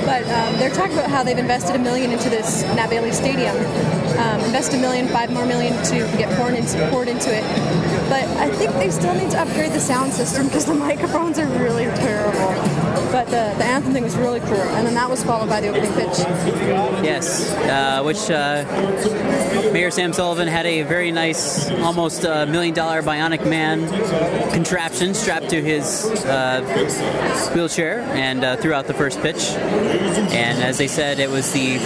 But 0.06 0.23
um, 0.30 0.59
they're 0.59 0.71
talking 0.71 0.94
about 0.94 1.11
how 1.11 1.25
they've 1.25 1.37
invested 1.37 1.75
a 1.75 1.80
million 1.80 2.12
into 2.12 2.30
this 2.30 2.62
Nat 2.76 2.90
Bailey 2.90 3.11
Stadium. 3.11 3.56
Um, 4.14 4.40
invest 4.42 4.75
a 4.75 4.78
million, 4.78 5.09
five 5.09 5.33
more 5.33 5.44
million 5.44 5.75
to 5.87 5.97
get 6.16 6.30
poured 6.38 6.54
into, 6.54 6.88
poured 6.90 7.09
into 7.09 7.35
it. 7.35 7.42
But 8.09 8.28
I 8.38 8.49
think 8.50 8.71
they 8.75 8.90
still 8.90 9.14
need 9.14 9.33
to 9.33 9.40
upgrade 9.40 9.73
the 9.73 9.80
sound 9.80 10.12
system 10.12 10.47
because 10.47 10.66
the 10.66 10.75
microphones 10.88 11.40
are 11.40 11.49
really 11.59 11.87
terrible. 11.97 12.74
But 13.14 13.26
the, 13.26 13.54
the 13.59 13.64
anthem 13.64 13.92
thing 13.92 14.02
was 14.02 14.16
really 14.16 14.40
cool, 14.40 14.61
and 14.75 14.85
then 14.85 14.94
that 14.94 15.09
was 15.09 15.23
followed 15.23 15.49
by 15.49 15.61
the 15.61 15.68
opening 15.68 15.92
pitch. 15.92 16.18
Yes, 17.04 17.52
uh, 17.52 18.02
which 18.02 18.28
uh, 18.28 18.64
Mayor 19.73 19.92
Sam 19.92 20.12
Sullivan 20.12 20.49
had 20.49 20.66
a 20.66 20.83
very 20.83 21.12
nice, 21.12 21.71
almost 21.71 22.25
uh, 22.25 22.44
million 22.47 22.75
dollar 22.75 23.02
bionic 23.02 23.49
man 23.49 23.87
contraption 24.50 25.14
strapped 25.14 25.49
to 25.50 25.62
his 25.62 26.06
uh, 26.25 27.52
wheelchair 27.54 28.00
and 28.00 28.42
uh, 28.42 28.56
threw 28.56 28.73
out 28.73 28.88
the 28.88 28.94
first 28.94 29.21
pitch. 29.21 29.50
And 29.52 30.61
as 30.64 30.78
they 30.78 30.88
said, 30.88 31.21
it 31.21 31.30
was 31.30 31.52
the 31.52 31.78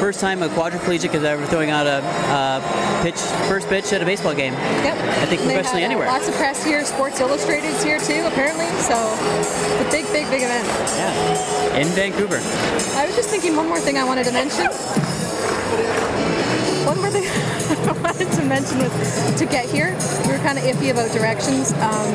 first 0.00 0.18
time 0.18 0.42
a 0.42 0.48
quadriplegic 0.48 1.14
is 1.14 1.24
ever 1.24 1.44
throwing 1.44 1.68
out 1.68 1.86
a 1.86 2.00
uh, 2.02 2.89
pitch, 3.02 3.20
first 3.48 3.68
pitch 3.68 3.92
at 3.92 4.02
a 4.02 4.04
baseball 4.04 4.34
game. 4.34 4.52
Yep. 4.52 4.96
I 4.96 5.26
think 5.26 5.40
They 5.42 5.54
professionally 5.54 5.82
had, 5.82 5.90
uh, 5.90 5.92
anywhere. 5.92 6.06
Lots 6.06 6.28
of 6.28 6.34
press 6.34 6.64
here. 6.64 6.84
Sports 6.84 7.20
Illustrated's 7.20 7.82
here 7.82 7.98
too, 7.98 8.22
apparently. 8.26 8.66
So 8.80 8.96
it's 9.40 9.80
a 9.80 9.90
big, 9.90 10.06
big, 10.12 10.28
big 10.30 10.42
event. 10.42 10.66
Yeah, 10.96 11.78
in 11.78 11.86
Vancouver. 11.88 12.40
I 12.96 13.06
was 13.06 13.16
just 13.16 13.28
thinking 13.30 13.56
one 13.56 13.68
more 13.68 13.80
thing 13.80 13.98
I 13.98 14.04
wanted 14.04 14.24
to 14.26 14.32
mention. 14.32 14.66
One 16.86 16.98
more 17.00 17.10
thing 17.10 17.24
wanted 18.20 18.36
to 18.40 18.44
mention 18.46 18.78
was 18.78 19.34
to 19.38 19.46
get 19.46 19.68
here, 19.68 19.96
we 20.26 20.32
were 20.32 20.42
kind 20.44 20.58
of 20.58 20.64
iffy 20.64 20.90
about 20.90 21.10
directions. 21.12 21.72
Um, 21.74 22.10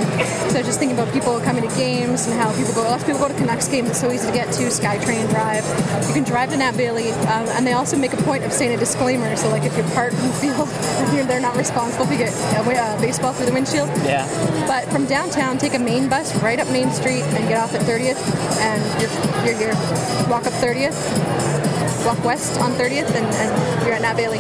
so 0.50 0.62
just 0.62 0.80
thinking 0.80 0.98
about 0.98 1.12
people 1.14 1.40
coming 1.42 1.68
to 1.68 1.76
games 1.76 2.28
and 2.28 2.40
how 2.40 2.56
people 2.56 2.74
go. 2.74 2.84
Lots 2.84 3.04
of 3.04 3.08
people 3.08 3.22
go 3.22 3.28
to 3.28 3.34
Canucks 3.34 3.68
games. 3.68 3.90
It's 3.90 4.02
so 4.02 4.12
easy 4.12 4.28
to 4.28 4.34
get 4.34 4.52
to. 4.54 4.64
SkyTrain 4.64 5.30
Drive. 5.30 5.66
You 6.08 6.14
can 6.14 6.24
drive 6.24 6.50
to 6.52 6.58
Nat 6.58 6.78
Bailey, 6.78 7.12
um, 7.12 7.48
and 7.56 7.66
they 7.66 7.74
also 7.74 7.98
make 7.98 8.14
a 8.14 8.18
point 8.18 8.44
of 8.44 8.54
saying 8.54 8.74
a 8.74 8.78
disclaimer. 8.78 9.36
So 9.36 9.50
like 9.50 9.64
if 9.64 9.76
you're 9.76 9.90
parked 9.90 10.16
in 10.16 10.28
the 10.28 10.34
field, 10.34 10.70
you're, 11.14 11.26
they're 11.26 11.40
not 11.40 11.56
responsible 11.56 12.06
if 12.06 12.12
you 12.12 12.18
get 12.18 12.34
uh, 12.54 13.02
baseball 13.02 13.34
through 13.34 13.48
the 13.48 13.54
windshield. 13.54 13.90
Yeah. 14.04 14.28
But 14.68 14.92
from 14.92 15.06
downtown, 15.06 15.58
take 15.58 15.74
a 15.74 15.80
main 15.80 16.10
bus 16.10 16.36
right 16.42 16.60
up 16.60 16.68
Main 16.70 16.92
Street 16.92 17.24
and 17.24 17.48
get 17.48 17.58
off 17.58 17.74
at 17.74 17.82
30th, 17.82 18.22
and 18.60 18.82
you're, 19.02 19.46
you're 19.46 19.58
here. 19.58 19.74
Walk 20.30 20.46
up 20.46 20.54
30th, 20.54 20.96
walk 22.06 22.24
west 22.24 22.60
on 22.60 22.72
30th, 22.74 23.14
and, 23.16 23.26
and 23.26 23.86
you're 23.86 23.96
at 23.96 24.02
Nat 24.02 24.16
Bailey. 24.16 24.40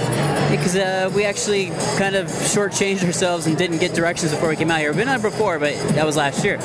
Because 0.49 0.75
uh, 0.75 1.11
we 1.13 1.25
actually 1.25 1.67
kind 1.97 2.15
of 2.15 2.27
shortchanged 2.27 3.03
ourselves 3.03 3.47
and 3.47 3.57
didn't 3.57 3.79
get 3.79 3.93
directions 3.93 4.31
before 4.31 4.49
we 4.49 4.55
came 4.55 4.71
out 4.71 4.79
here. 4.79 4.89
We've 4.89 4.97
been 4.97 5.09
on 5.09 5.21
before, 5.21 5.59
but 5.59 5.75
that 5.95 6.05
was 6.05 6.15
last 6.15 6.43
year. 6.43 6.57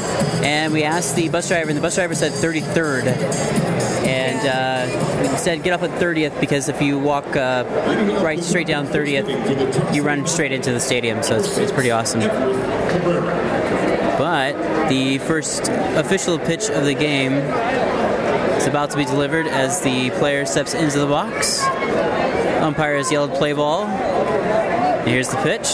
And 0.43 0.73
we 0.73 0.85
asked 0.85 1.17
the 1.17 1.29
bus 1.29 1.49
driver, 1.49 1.69
and 1.71 1.77
the 1.77 1.83
bus 1.83 1.95
driver 1.95 2.15
said 2.15 2.33
33rd. 2.33 3.07
And 4.05 4.47
uh, 4.47 5.31
we 5.31 5.37
said 5.37 5.63
get 5.63 5.73
off 5.73 5.83
at 5.83 5.91
30th 6.01 6.41
because 6.41 6.69
if 6.69 6.81
you 6.81 6.99
walk 6.99 7.37
uh, 7.37 7.65
right 8.23 8.43
straight 8.43 8.67
down 8.67 8.87
30th, 8.87 9.95
you 9.95 10.03
run 10.03 10.27
straight 10.27 10.53
into 10.53 10.73
the 10.73 10.81
stadium. 10.81 11.23
So 11.23 11.37
it's, 11.37 11.59
it's 11.59 11.73
pretty 11.73 11.91
awesome. 11.91 12.21
But 14.19 14.89
the 14.89 15.19
first 15.19 15.69
official 15.69 16.39
pitch 16.39 16.69
of 16.69 16.85
the 16.85 16.95
game 16.95 17.35
is 18.61 18.67
about 18.67 18.90
to 18.90 18.97
be 18.97 19.05
delivered 19.05 19.47
as 19.47 19.81
the 19.81 20.11
player 20.11 20.45
steps 20.45 20.75
into 20.75 20.99
the 20.99 21.07
box. 21.07 21.64
Umpire 22.61 22.97
has 22.97 23.11
yelled 23.11 23.33
play 23.33 23.52
ball. 23.55 23.87
And 23.87 25.09
here's 25.09 25.29
the 25.29 25.37
pitch. 25.37 25.69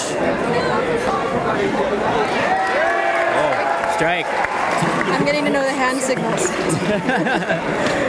Oh, 3.35 3.93
strike. 3.97 4.27
I'm 4.27 5.25
getting 5.25 5.45
to 5.45 5.51
know 5.51 5.65
the 5.65 5.73
hand 5.73 6.01
signals. 6.01 6.47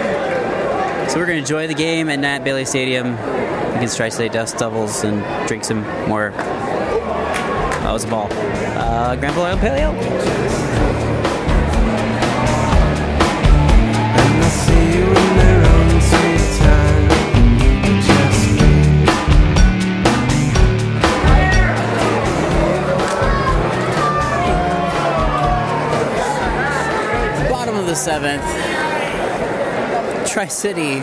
So 1.08 1.20
we're 1.20 1.26
going 1.26 1.38
to 1.38 1.42
enjoy 1.42 1.68
the 1.68 1.74
game 1.74 2.10
at 2.10 2.20
Nat 2.20 2.44
Bailey 2.44 2.66
Stadium 2.66 3.14
against 3.14 3.96
Tri 3.96 4.10
State 4.10 4.34
Dust 4.34 4.58
Devils 4.58 5.06
and 5.06 5.24
drink 5.48 5.64
some 5.64 5.80
more. 6.06 6.32
That 6.32 7.94
was 7.94 8.04
a 8.04 8.08
ball. 8.10 8.28
Uh, 8.30 9.16
Grand 9.16 9.34
Paleo 9.34 10.47
the 27.88 27.96
seventh. 27.96 28.44
Tri 30.28 30.48
City 30.48 31.00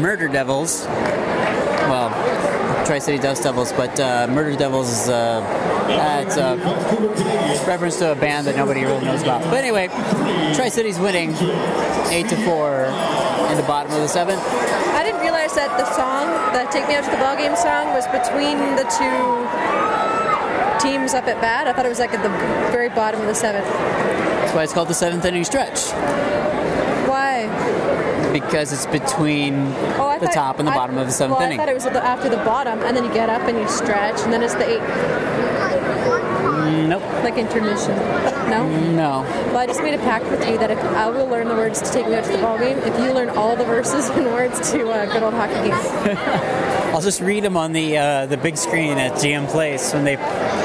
Murder 0.00 0.26
Devils. 0.26 0.86
Well, 0.86 2.08
Tri 2.88 3.00
City 3.00 3.18
Dust 3.18 3.42
Devils, 3.42 3.70
but 3.72 4.00
uh, 4.00 4.26
Murder 4.30 4.56
Devils 4.56 4.88
is 4.88 5.08
uh, 5.10 5.42
uh, 5.44 6.24
it's 6.24 6.38
a 6.38 6.56
reference 7.68 7.98
to 7.98 8.12
a 8.12 8.14
band 8.14 8.46
that 8.46 8.56
nobody 8.56 8.82
really 8.82 9.04
knows 9.04 9.20
about. 9.20 9.42
But 9.44 9.58
anyway, 9.58 9.88
Tri 10.54 10.70
City's 10.70 10.98
winning 10.98 11.34
eight 12.08 12.30
to 12.30 12.36
four 12.48 12.86
in 13.52 13.58
the 13.58 13.64
bottom 13.68 13.92
of 13.92 14.00
the 14.00 14.08
seventh. 14.08 14.40
I 14.96 15.04
didn't 15.04 15.20
realize 15.20 15.54
that 15.54 15.68
the 15.76 15.84
song, 15.92 16.32
the 16.56 16.64
"Take 16.72 16.88
Me 16.88 16.94
Out 16.94 17.04
to 17.04 17.10
the 17.10 17.18
Ball 17.18 17.36
Game" 17.36 17.54
song, 17.56 17.92
was 17.92 18.06
between 18.08 18.56
the 18.80 18.88
two 18.96 19.20
teams 20.80 21.12
up 21.12 21.28
at 21.28 21.42
bat. 21.42 21.66
I 21.66 21.74
thought 21.74 21.84
it 21.84 21.90
was 21.90 21.98
like 21.98 22.14
at 22.14 22.22
the 22.22 22.32
very 22.72 22.88
bottom 22.88 23.20
of 23.20 23.26
the 23.26 23.34
seventh. 23.34 23.66
That's 23.68 24.54
why 24.54 24.62
it's 24.62 24.72
called 24.72 24.88
the 24.88 24.94
seventh 24.94 25.26
inning 25.26 25.44
stretch? 25.44 25.92
Because 28.40 28.72
it's 28.72 28.86
between 28.86 29.54
Oh, 29.98 30.16
the 30.18 30.26
thought- 30.26 30.34
top 30.34 30.58
and 30.58 30.66
the 30.68 30.72
I- 30.72 30.76
bottom 30.76 30.98
of 30.98 31.06
the 31.06 31.12
seventh 31.12 31.38
well, 31.38 31.46
inning. 31.46 31.60
I 31.60 31.64
thought 31.64 31.70
it 31.70 31.74
was 31.74 31.86
after 31.86 32.28
the 32.28 32.36
bottom, 32.38 32.80
and 32.82 32.96
then 32.96 33.04
you 33.04 33.12
get 33.12 33.28
up 33.30 33.42
and 33.42 33.58
you 33.58 33.68
stretch, 33.68 34.20
and 34.22 34.32
then 34.32 34.42
it's 34.42 34.54
the 34.54 34.68
eighth, 34.68 34.82
mm, 34.82 36.88
nope. 36.88 37.02
like 37.24 37.36
intermission. 37.36 37.96
No. 38.48 38.64
Mm, 38.64 38.94
no. 38.94 39.24
Well, 39.48 39.58
I 39.58 39.66
just 39.66 39.82
made 39.82 39.94
a 39.94 39.98
pact 39.98 40.24
with 40.30 40.46
you 40.48 40.56
that 40.58 40.70
if 40.70 40.78
I 40.78 41.08
will 41.10 41.26
learn 41.26 41.48
the 41.48 41.54
words 41.54 41.80
to 41.82 41.90
take 41.92 42.06
me 42.06 42.14
out 42.14 42.24
to 42.24 42.32
the 42.32 42.38
ball 42.38 42.58
game, 42.58 42.78
if 42.78 42.98
you 43.00 43.12
learn 43.12 43.28
all 43.30 43.56
the 43.56 43.64
verses 43.64 44.08
and 44.10 44.26
words 44.26 44.70
to 44.72 44.90
a 44.90 45.06
good 45.06 45.22
old 45.22 45.34
hockey 45.34 45.70
game. 45.70 46.18
I'll 46.94 47.02
just 47.02 47.20
read 47.20 47.44
them 47.44 47.56
on 47.56 47.72
the 47.72 47.98
uh, 47.98 48.26
the 48.26 48.36
big 48.38 48.56
screen 48.56 48.96
at 48.98 49.12
GM 49.12 49.46
Place 49.48 49.92
when 49.92 50.04
they 50.04 50.16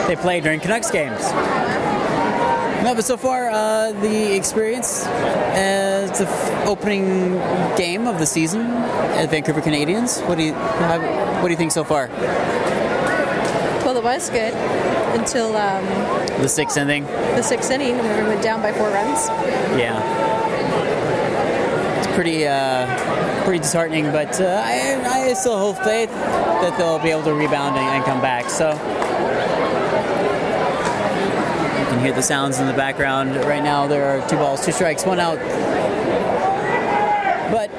they 0.07 0.15
play 0.15 0.39
during 0.39 0.59
Canucks 0.61 0.89
games. 0.89 1.21
No, 2.83 2.93
but 2.93 3.05
so 3.05 3.15
far 3.15 3.49
uh, 3.49 3.93
the 4.01 4.35
experience 4.35 5.05
as 5.07 6.19
the 6.19 6.25
f- 6.27 6.67
opening 6.67 7.37
game 7.77 8.07
of 8.07 8.19
the 8.19 8.25
season 8.25 8.61
at 8.61 9.29
Vancouver 9.29 9.61
Canadians. 9.61 10.19
What 10.21 10.37
do 10.37 10.43
you 10.43 10.53
how, 10.53 10.99
what 11.41 11.47
do 11.47 11.51
you 11.51 11.57
think 11.57 11.71
so 11.71 11.85
far? 11.85 12.07
Well, 13.85 13.95
it 13.97 14.03
was 14.03 14.29
good 14.29 14.53
until 15.17 15.55
um, 15.55 15.85
The 16.41 16.49
sixth 16.49 16.75
inning. 16.77 17.05
the 17.05 17.41
sixth 17.41 17.71
inning 17.71 17.97
when 17.97 18.23
we 18.23 18.29
went 18.29 18.43
down 18.43 18.61
by 18.61 18.73
four 18.73 18.89
runs. 18.89 19.27
Yeah. 19.79 19.97
It's 21.99 22.13
pretty 22.15 22.45
uh, 22.45 22.85
pretty 23.45 23.59
disheartening, 23.59 24.11
but 24.11 24.41
uh, 24.41 24.61
I, 24.63 25.29
I 25.29 25.33
still 25.33 25.57
hold 25.57 25.77
faith 25.79 26.09
that 26.09 26.77
they'll 26.77 26.99
be 26.99 27.11
able 27.11 27.23
to 27.23 27.33
rebound 27.33 27.77
and, 27.77 27.87
and 27.87 28.03
come 28.03 28.19
back. 28.21 28.49
So 28.49 28.71
hear 32.03 32.13
the 32.13 32.21
sounds 32.21 32.59
in 32.59 32.67
the 32.67 32.73
background. 32.73 33.33
Right 33.45 33.63
now, 33.63 33.87
there 33.87 34.05
are 34.05 34.27
two 34.27 34.35
balls, 34.35 34.65
two 34.65 34.73
strikes, 34.73 35.05
one 35.05 35.19
out. 35.19 35.39
But 37.49 37.73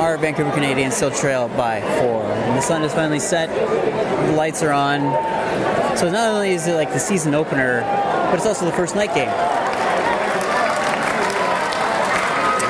our 0.00 0.18
Vancouver 0.18 0.50
Canadians 0.50 0.94
still 0.94 1.12
trail 1.12 1.48
by 1.48 1.80
four. 2.00 2.24
And 2.24 2.56
the 2.56 2.60
sun 2.60 2.82
is 2.82 2.92
finally 2.92 3.20
set. 3.20 3.48
The 4.26 4.32
lights 4.32 4.64
are 4.64 4.72
on. 4.72 5.00
So 5.96 6.10
not 6.10 6.28
only 6.34 6.50
is 6.50 6.66
it 6.66 6.74
like 6.74 6.92
the 6.92 6.98
season 6.98 7.34
opener, 7.34 7.82
but 8.30 8.34
it's 8.34 8.46
also 8.46 8.64
the 8.64 8.72
first 8.72 8.96
night 8.96 9.14
game. 9.14 9.30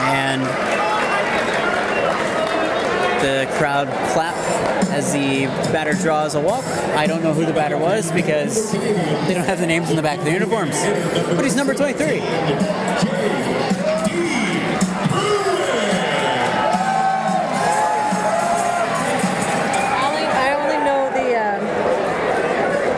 and 0.09 0.43
the 3.23 3.48
crowd 3.59 3.89
clap 4.13 4.35
as 4.91 5.13
the 5.13 5.47
batter 5.73 5.93
draws 5.95 6.35
a 6.35 6.41
walk. 6.41 6.65
I 6.97 7.07
don't 7.07 7.23
know 7.23 7.35
who 7.35 7.45
the 7.45 7.53
batter 7.53 7.77
was 7.77 8.11
because 8.13 8.73
they 8.73 9.35
don't 9.35 9.45
have 9.45 9.61
the 9.61 9.67
names 9.67 9.91
in 9.91 9.97
the 9.97 10.03
back 10.03 10.19
of 10.21 10.25
the 10.25 10.33
uniforms. 10.33 10.77
But 11.35 11.45
he's 11.45 11.57
number 11.57 11.75
23. 11.75 12.21
Only, 20.07 20.25
I 20.25 20.55
only 20.57 20.79
know 20.87 21.11
the 21.13 21.29
um, 21.37 21.63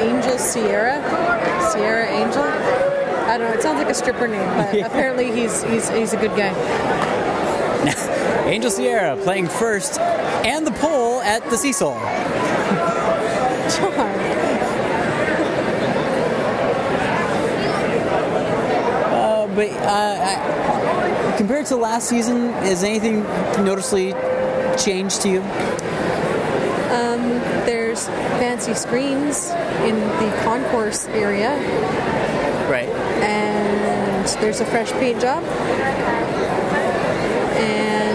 Angel 0.00 0.38
Sierra, 0.38 0.96
Sierra 1.72 2.06
Angel. 2.08 2.42
I 2.42 3.36
don't 3.38 3.48
know. 3.48 3.54
It 3.54 3.62
sounds 3.62 3.78
like 3.78 3.88
a 3.90 3.94
stripper 3.94 4.28
name, 4.28 4.46
but 4.56 4.74
Yeah. 4.74 4.86
apparently 4.90 5.30
he's 5.32 5.62
he's 5.64 5.88
he's 5.90 6.12
a 6.12 6.16
good 6.16 6.36
guy. 6.36 6.52
Angel 8.50 8.70
Sierra 8.70 9.16
playing 9.22 9.46
first 9.46 10.00
and 10.00 10.66
the 10.66 10.72
pole 10.72 11.20
at 11.20 11.48
the 11.50 11.56
Cecil. 11.56 11.92
John. 13.70 14.16
But 19.54 19.68
uh, 19.72 20.16
I, 20.20 21.34
compared 21.36 21.66
to 21.66 21.76
last 21.76 22.08
season, 22.08 22.50
is 22.64 22.82
anything 22.82 23.22
noticeably 23.64 24.14
changed 24.78 25.22
to 25.22 25.28
you? 25.28 25.42
There's 27.66 28.06
fancy 28.38 28.74
screens 28.74 29.50
in 29.84 29.98
the 30.00 30.40
concourse 30.44 31.06
area, 31.08 31.50
Right. 32.70 32.88
and 33.22 34.26
there's 34.40 34.60
a 34.60 34.64
fresh 34.64 34.90
paint 34.92 35.20
job. 35.20 35.44
And 37.58 38.09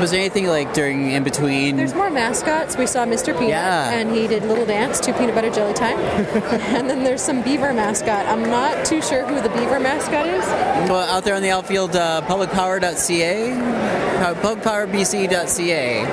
Was 0.00 0.10
there 0.10 0.18
anything 0.20 0.46
like 0.48 0.72
during 0.74 1.12
in 1.12 1.22
between? 1.22 1.76
there's 1.76 1.94
more 1.94 2.10
mascots. 2.10 2.76
We 2.76 2.86
saw 2.88 3.04
Mr. 3.06 3.32
Peanut, 3.34 3.50
Yeah. 3.50 3.90
and 3.92 4.10
he 4.10 4.26
did 4.26 4.42
little 4.44 4.66
dance 4.66 4.98
to 5.00 5.12
peanut 5.12 5.34
butter 5.36 5.50
jelly 5.50 5.74
time. 5.74 5.96
and 6.76 6.90
then 6.90 7.04
there's 7.04 7.22
some 7.22 7.40
beaver 7.42 7.72
mascot. 7.72 8.26
I'm 8.26 8.42
not 8.42 8.84
too 8.84 9.00
sure 9.00 9.24
who 9.24 9.40
the 9.40 9.48
beaver 9.50 9.78
mascot 9.78 10.26
is. 10.26 10.44
Well, 10.90 11.08
out 11.08 11.22
there 11.24 11.36
on 11.36 11.42
the 11.42 11.50
outfield, 11.50 11.94
uh, 11.94 12.20
publicpower.ca, 12.26 13.52
uh, 13.52 14.34
publicpowerbc.ca. 14.34 16.04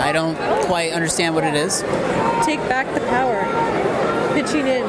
I 0.00 0.12
don't 0.12 0.36
quite 0.64 0.92
understand 0.92 1.34
what 1.34 1.44
it 1.44 1.54
is. 1.54 1.82
Take 2.46 2.60
back 2.68 2.86
the 2.94 3.00
power. 3.08 3.44
Pitching 4.34 4.66
in. 4.66 4.84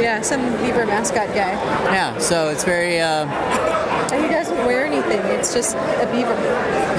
Yeah, 0.00 0.20
some 0.22 0.40
beaver 0.58 0.86
mascot 0.86 1.26
guy. 1.34 1.52
Yeah, 1.92 2.16
so 2.18 2.48
it's 2.50 2.62
very, 2.62 3.00
uh, 3.00 3.26
anything. 4.98 5.20
It's 5.38 5.54
just 5.54 5.74
a 5.76 6.08
beaver. 6.12 6.34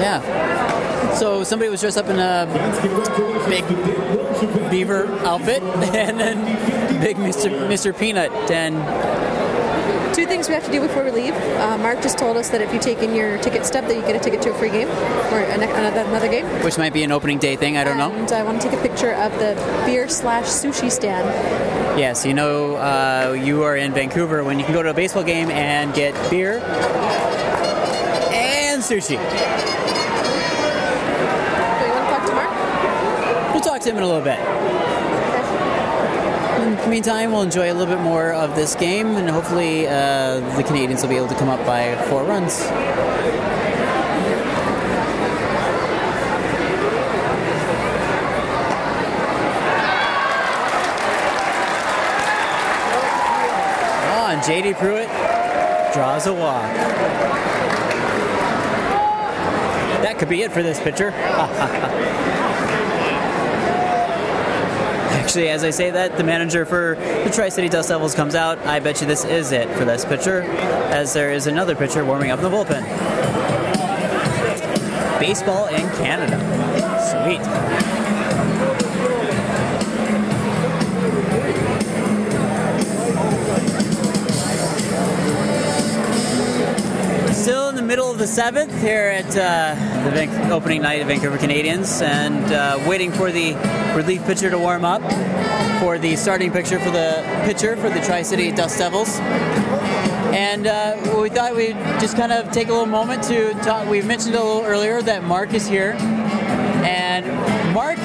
yeah. 0.00 1.14
So 1.14 1.44
somebody 1.44 1.70
was 1.70 1.80
dressed 1.80 1.98
up 1.98 2.06
in 2.06 2.18
a 2.18 2.46
big 3.48 3.64
beaver 4.70 5.06
outfit, 5.26 5.62
and 5.94 6.18
then 6.20 7.00
big 7.00 7.16
Mr. 7.16 7.50
Mr. 7.68 7.96
Peanut, 7.98 8.30
and 8.50 8.76
Two 10.14 10.26
things 10.26 10.48
we 10.48 10.54
have 10.54 10.64
to 10.66 10.72
do 10.72 10.80
before 10.80 11.04
we 11.04 11.12
leave. 11.12 11.34
Uh, 11.34 11.78
Mark 11.78 12.02
just 12.02 12.18
told 12.18 12.36
us 12.36 12.50
that 12.50 12.60
if 12.60 12.74
you 12.74 12.80
take 12.80 12.98
in 12.98 13.14
your 13.14 13.38
ticket 13.38 13.64
stub, 13.64 13.84
that 13.84 13.94
you 13.94 14.02
get 14.02 14.16
a 14.16 14.18
ticket 14.18 14.42
to 14.42 14.50
a 14.50 14.54
free 14.54 14.68
game 14.68 14.88
or 14.88 15.38
an- 15.38 15.62
another 15.62 16.00
another 16.00 16.28
game. 16.28 16.44
which 16.64 16.76
might 16.76 16.92
be 16.92 17.04
an 17.04 17.12
opening 17.12 17.38
day 17.38 17.54
thing. 17.54 17.76
I 17.76 17.84
don't 17.84 17.96
know. 17.96 18.10
And 18.12 18.30
I 18.32 18.42
want 18.42 18.60
to 18.60 18.68
take 18.68 18.76
a 18.78 18.82
picture 18.82 19.12
of 19.12 19.32
the 19.38 19.54
beer 19.86 20.08
slash 20.08 20.46
sushi 20.46 20.90
stand. 20.90 21.28
Yes, 21.98 22.26
you 22.26 22.34
know, 22.34 22.74
uh, 22.76 23.36
you 23.40 23.62
are 23.62 23.76
in 23.76 23.92
Vancouver 23.92 24.42
when 24.42 24.58
you 24.58 24.64
can 24.64 24.74
go 24.74 24.82
to 24.82 24.90
a 24.90 24.94
baseball 24.94 25.22
game 25.22 25.48
and 25.50 25.94
get 25.94 26.12
beer 26.28 26.58
and 26.58 27.19
sushi. 28.90 29.10
Do 29.10 29.14
you 29.14 29.20
want 31.94 32.06
to 32.06 32.10
talk 32.10 32.26
to 32.26 32.32
Mark? 32.34 32.50
We'll 33.52 33.62
talk 33.62 33.80
to 33.82 33.90
him 33.90 33.98
in 33.98 34.02
a 34.02 34.06
little 34.06 34.20
bit. 34.20 34.40
In 36.60 36.74
the 36.76 36.88
meantime, 36.88 37.30
we'll 37.30 37.42
enjoy 37.42 37.72
a 37.72 37.74
little 37.74 37.94
bit 37.94 38.02
more 38.02 38.32
of 38.32 38.56
this 38.56 38.74
game, 38.74 39.14
and 39.14 39.30
hopefully, 39.30 39.86
uh, 39.86 40.40
the 40.56 40.64
Canadians 40.64 41.02
will 41.02 41.08
be 41.08 41.16
able 41.16 41.28
to 41.28 41.36
come 41.36 41.48
up 41.48 41.64
by 41.64 41.94
four 42.08 42.24
runs. 42.24 42.62
Oh, 54.12 54.40
JD 54.44 54.74
Pruitt 54.78 55.08
draws 55.94 56.26
a 56.26 56.32
walk. 56.34 57.89
Could 60.20 60.28
be 60.28 60.42
it 60.42 60.52
for 60.52 60.62
this 60.62 60.78
pitcher. 60.78 61.08
Actually, 65.12 65.48
as 65.48 65.64
I 65.64 65.70
say 65.70 65.90
that, 65.90 66.18
the 66.18 66.24
manager 66.24 66.66
for 66.66 66.96
the 67.24 67.30
Tri 67.32 67.48
City 67.48 67.70
Dust 67.70 67.88
Devils 67.88 68.14
comes 68.14 68.34
out. 68.34 68.58
I 68.66 68.80
bet 68.80 69.00
you 69.00 69.06
this 69.06 69.24
is 69.24 69.50
it 69.50 69.66
for 69.78 69.86
this 69.86 70.04
pitcher, 70.04 70.42
as 70.92 71.14
there 71.14 71.32
is 71.32 71.46
another 71.46 71.74
pitcher 71.74 72.04
warming 72.04 72.32
up 72.32 72.38
in 72.40 72.44
the 72.44 72.50
bullpen. 72.50 72.82
Baseball 75.18 75.68
in 75.68 75.88
Canada. 75.96 76.36
Sweet. 77.24 77.40
Still 87.34 87.70
in 87.70 87.74
the 87.74 87.80
middle 87.80 88.10
of 88.10 88.18
the 88.18 88.26
seventh 88.26 88.78
here 88.82 89.08
at 89.08 89.34
uh, 89.34 89.89
the 90.04 90.10
Van- 90.10 90.50
opening 90.50 90.82
night 90.82 91.02
of 91.02 91.08
Vancouver 91.08 91.36
Canadians, 91.36 92.00
and 92.00 92.52
uh, 92.52 92.82
waiting 92.86 93.12
for 93.12 93.30
the 93.30 93.54
relief 93.94 94.24
pitcher 94.24 94.48
to 94.48 94.58
warm 94.58 94.84
up 94.84 95.02
for 95.80 95.98
the 95.98 96.16
starting 96.16 96.50
pitcher 96.50 96.78
for 96.78 96.90
the 96.90 97.22
pitcher 97.44 97.76
for 97.76 97.90
the 97.90 98.00
Tri 98.00 98.22
City 98.22 98.50
Dust 98.50 98.78
Devils. 98.78 99.18
And 100.32 100.66
uh, 100.66 100.96
we 101.20 101.28
thought 101.28 101.54
we'd 101.54 101.76
just 102.00 102.16
kind 102.16 102.32
of 102.32 102.50
take 102.50 102.68
a 102.68 102.72
little 102.72 102.86
moment 102.86 103.22
to 103.24 103.52
talk. 103.62 103.88
We 103.88 104.00
mentioned 104.00 104.34
a 104.34 104.42
little 104.42 104.62
earlier 104.62 105.02
that 105.02 105.22
Mark 105.24 105.52
is 105.52 105.66
here, 105.66 105.92
and 106.82 107.26
Mark 107.74 107.98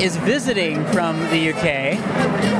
is 0.00 0.16
visiting 0.18 0.84
from 0.86 1.18
the 1.30 1.50
UK, 1.50 1.96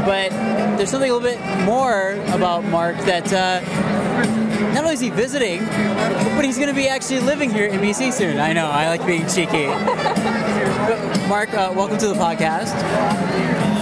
but 0.07 0.31
there's 0.76 0.90
something 0.90 1.11
a 1.11 1.14
little 1.14 1.29
bit 1.29 1.64
more 1.64 2.12
about 2.35 2.64
Mark 2.64 2.96
that. 3.05 3.33
Uh, 3.33 4.49
not 4.68 4.85
only 4.85 4.94
is 4.94 5.01
he 5.01 5.11
visiting, 5.11 5.64
but 5.64 6.44
he's 6.44 6.57
going 6.57 6.68
to 6.68 6.75
be 6.75 6.88
actually 6.88 7.20
living 7.20 7.51
here 7.51 7.66
in 7.66 7.81
BC 7.81 8.12
soon. 8.12 8.38
I 8.38 8.53
know, 8.53 8.66
I 8.66 8.88
like 8.88 9.05
being 9.07 9.27
cheeky. 9.27 9.66
Mark, 11.29 11.53
uh, 11.55 11.73
welcome 11.75 11.99
to 11.99 12.09
the 12.09 12.14
podcast. 12.14 12.75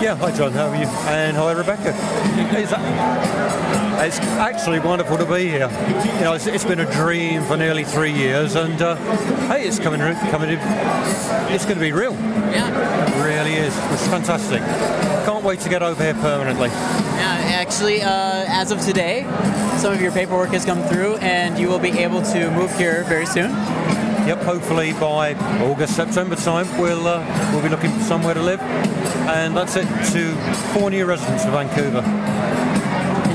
Yeah, 0.01 0.14
hi 0.14 0.31
John, 0.37 0.53
how 0.53 0.69
are 0.69 0.77
you? 0.77 0.87
And 1.09 1.37
hi 1.37 1.53
Rebecca. 1.53 1.93
It's, 4.00 4.18
actually 4.38 4.78
wonderful 4.78 5.18
to 5.18 5.26
be 5.26 5.48
here. 5.48 5.68
You 6.16 6.20
know, 6.20 6.32
it's, 6.34 6.46
it's 6.46 6.64
been 6.64 6.78
a 6.78 6.90
dream 6.92 7.42
for 7.42 7.56
nearly 7.56 7.82
three 7.82 8.12
years, 8.12 8.54
and 8.54 8.80
uh, 8.80 8.94
hey, 9.48 9.66
it's 9.66 9.80
coming, 9.80 10.00
coming. 10.30 10.50
It's 11.50 11.64
going 11.64 11.76
to 11.76 11.80
be 11.80 11.92
real. 11.92 12.12
Yeah. 12.12 13.08
It 13.08 13.24
really 13.24 13.54
is. 13.54 13.76
It's 13.92 14.06
fantastic. 14.06 14.61
Can't 15.26 15.44
wait 15.44 15.61
to 15.61 15.68
get 15.68 15.82
over 15.82 16.02
here 16.02 16.14
permanently. 16.14 16.68
Yeah, 16.68 17.58
actually, 17.61 18.02
uh, 18.02 18.44
as 18.46 18.70
of 18.70 18.80
today, 18.80 19.24
some 19.78 19.92
of 19.92 20.00
your 20.00 20.12
paperwork 20.12 20.50
has 20.50 20.64
come 20.64 20.82
through, 20.84 21.16
and 21.16 21.58
you 21.58 21.68
will 21.68 21.80
be 21.80 21.90
able 21.98 22.22
to 22.22 22.50
move 22.52 22.74
here 22.78 23.02
very 23.04 23.26
soon. 23.26 23.50
Yep, 23.50 24.42
hopefully 24.42 24.92
by 24.92 25.34
August, 25.62 25.96
September 25.96 26.37
time, 26.37 26.68
we'll 26.78 27.06
uh, 27.06 27.50
we'll 27.52 27.62
be 27.62 27.68
looking 27.68 27.90
for 27.90 28.00
somewhere 28.00 28.34
to 28.34 28.42
live, 28.42 28.61
and 28.61 29.56
that's 29.56 29.74
it 29.74 29.87
to 30.12 30.34
four 30.72 30.88
new 30.88 31.04
residents 31.04 31.44
of 31.44 31.52
Vancouver. 31.52 32.02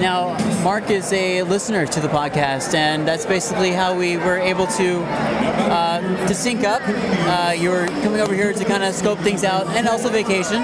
Now, 0.03 0.35
Mark 0.65 0.89
is 0.89 1.13
a 1.13 1.43
listener 1.43 1.85
to 1.85 2.01
the 2.01 2.09
podcast, 2.09 2.73
and 2.73 3.07
that's 3.07 3.25
basically 3.25 3.71
how 3.71 3.97
we 3.97 4.17
were 4.17 4.37
able 4.37 4.67
to 4.67 5.01
uh, 5.01 6.27
to 6.27 6.35
sync 6.35 6.65
up. 6.65 6.81
Uh, 6.85 7.53
you 7.57 7.69
were 7.69 7.85
coming 8.03 8.19
over 8.19 8.33
here 8.33 8.51
to 8.51 8.65
kind 8.65 8.83
of 8.83 8.93
scope 8.93 9.17
things 9.19 9.45
out, 9.45 9.65
and 9.67 9.87
also 9.87 10.09
vacation, 10.09 10.63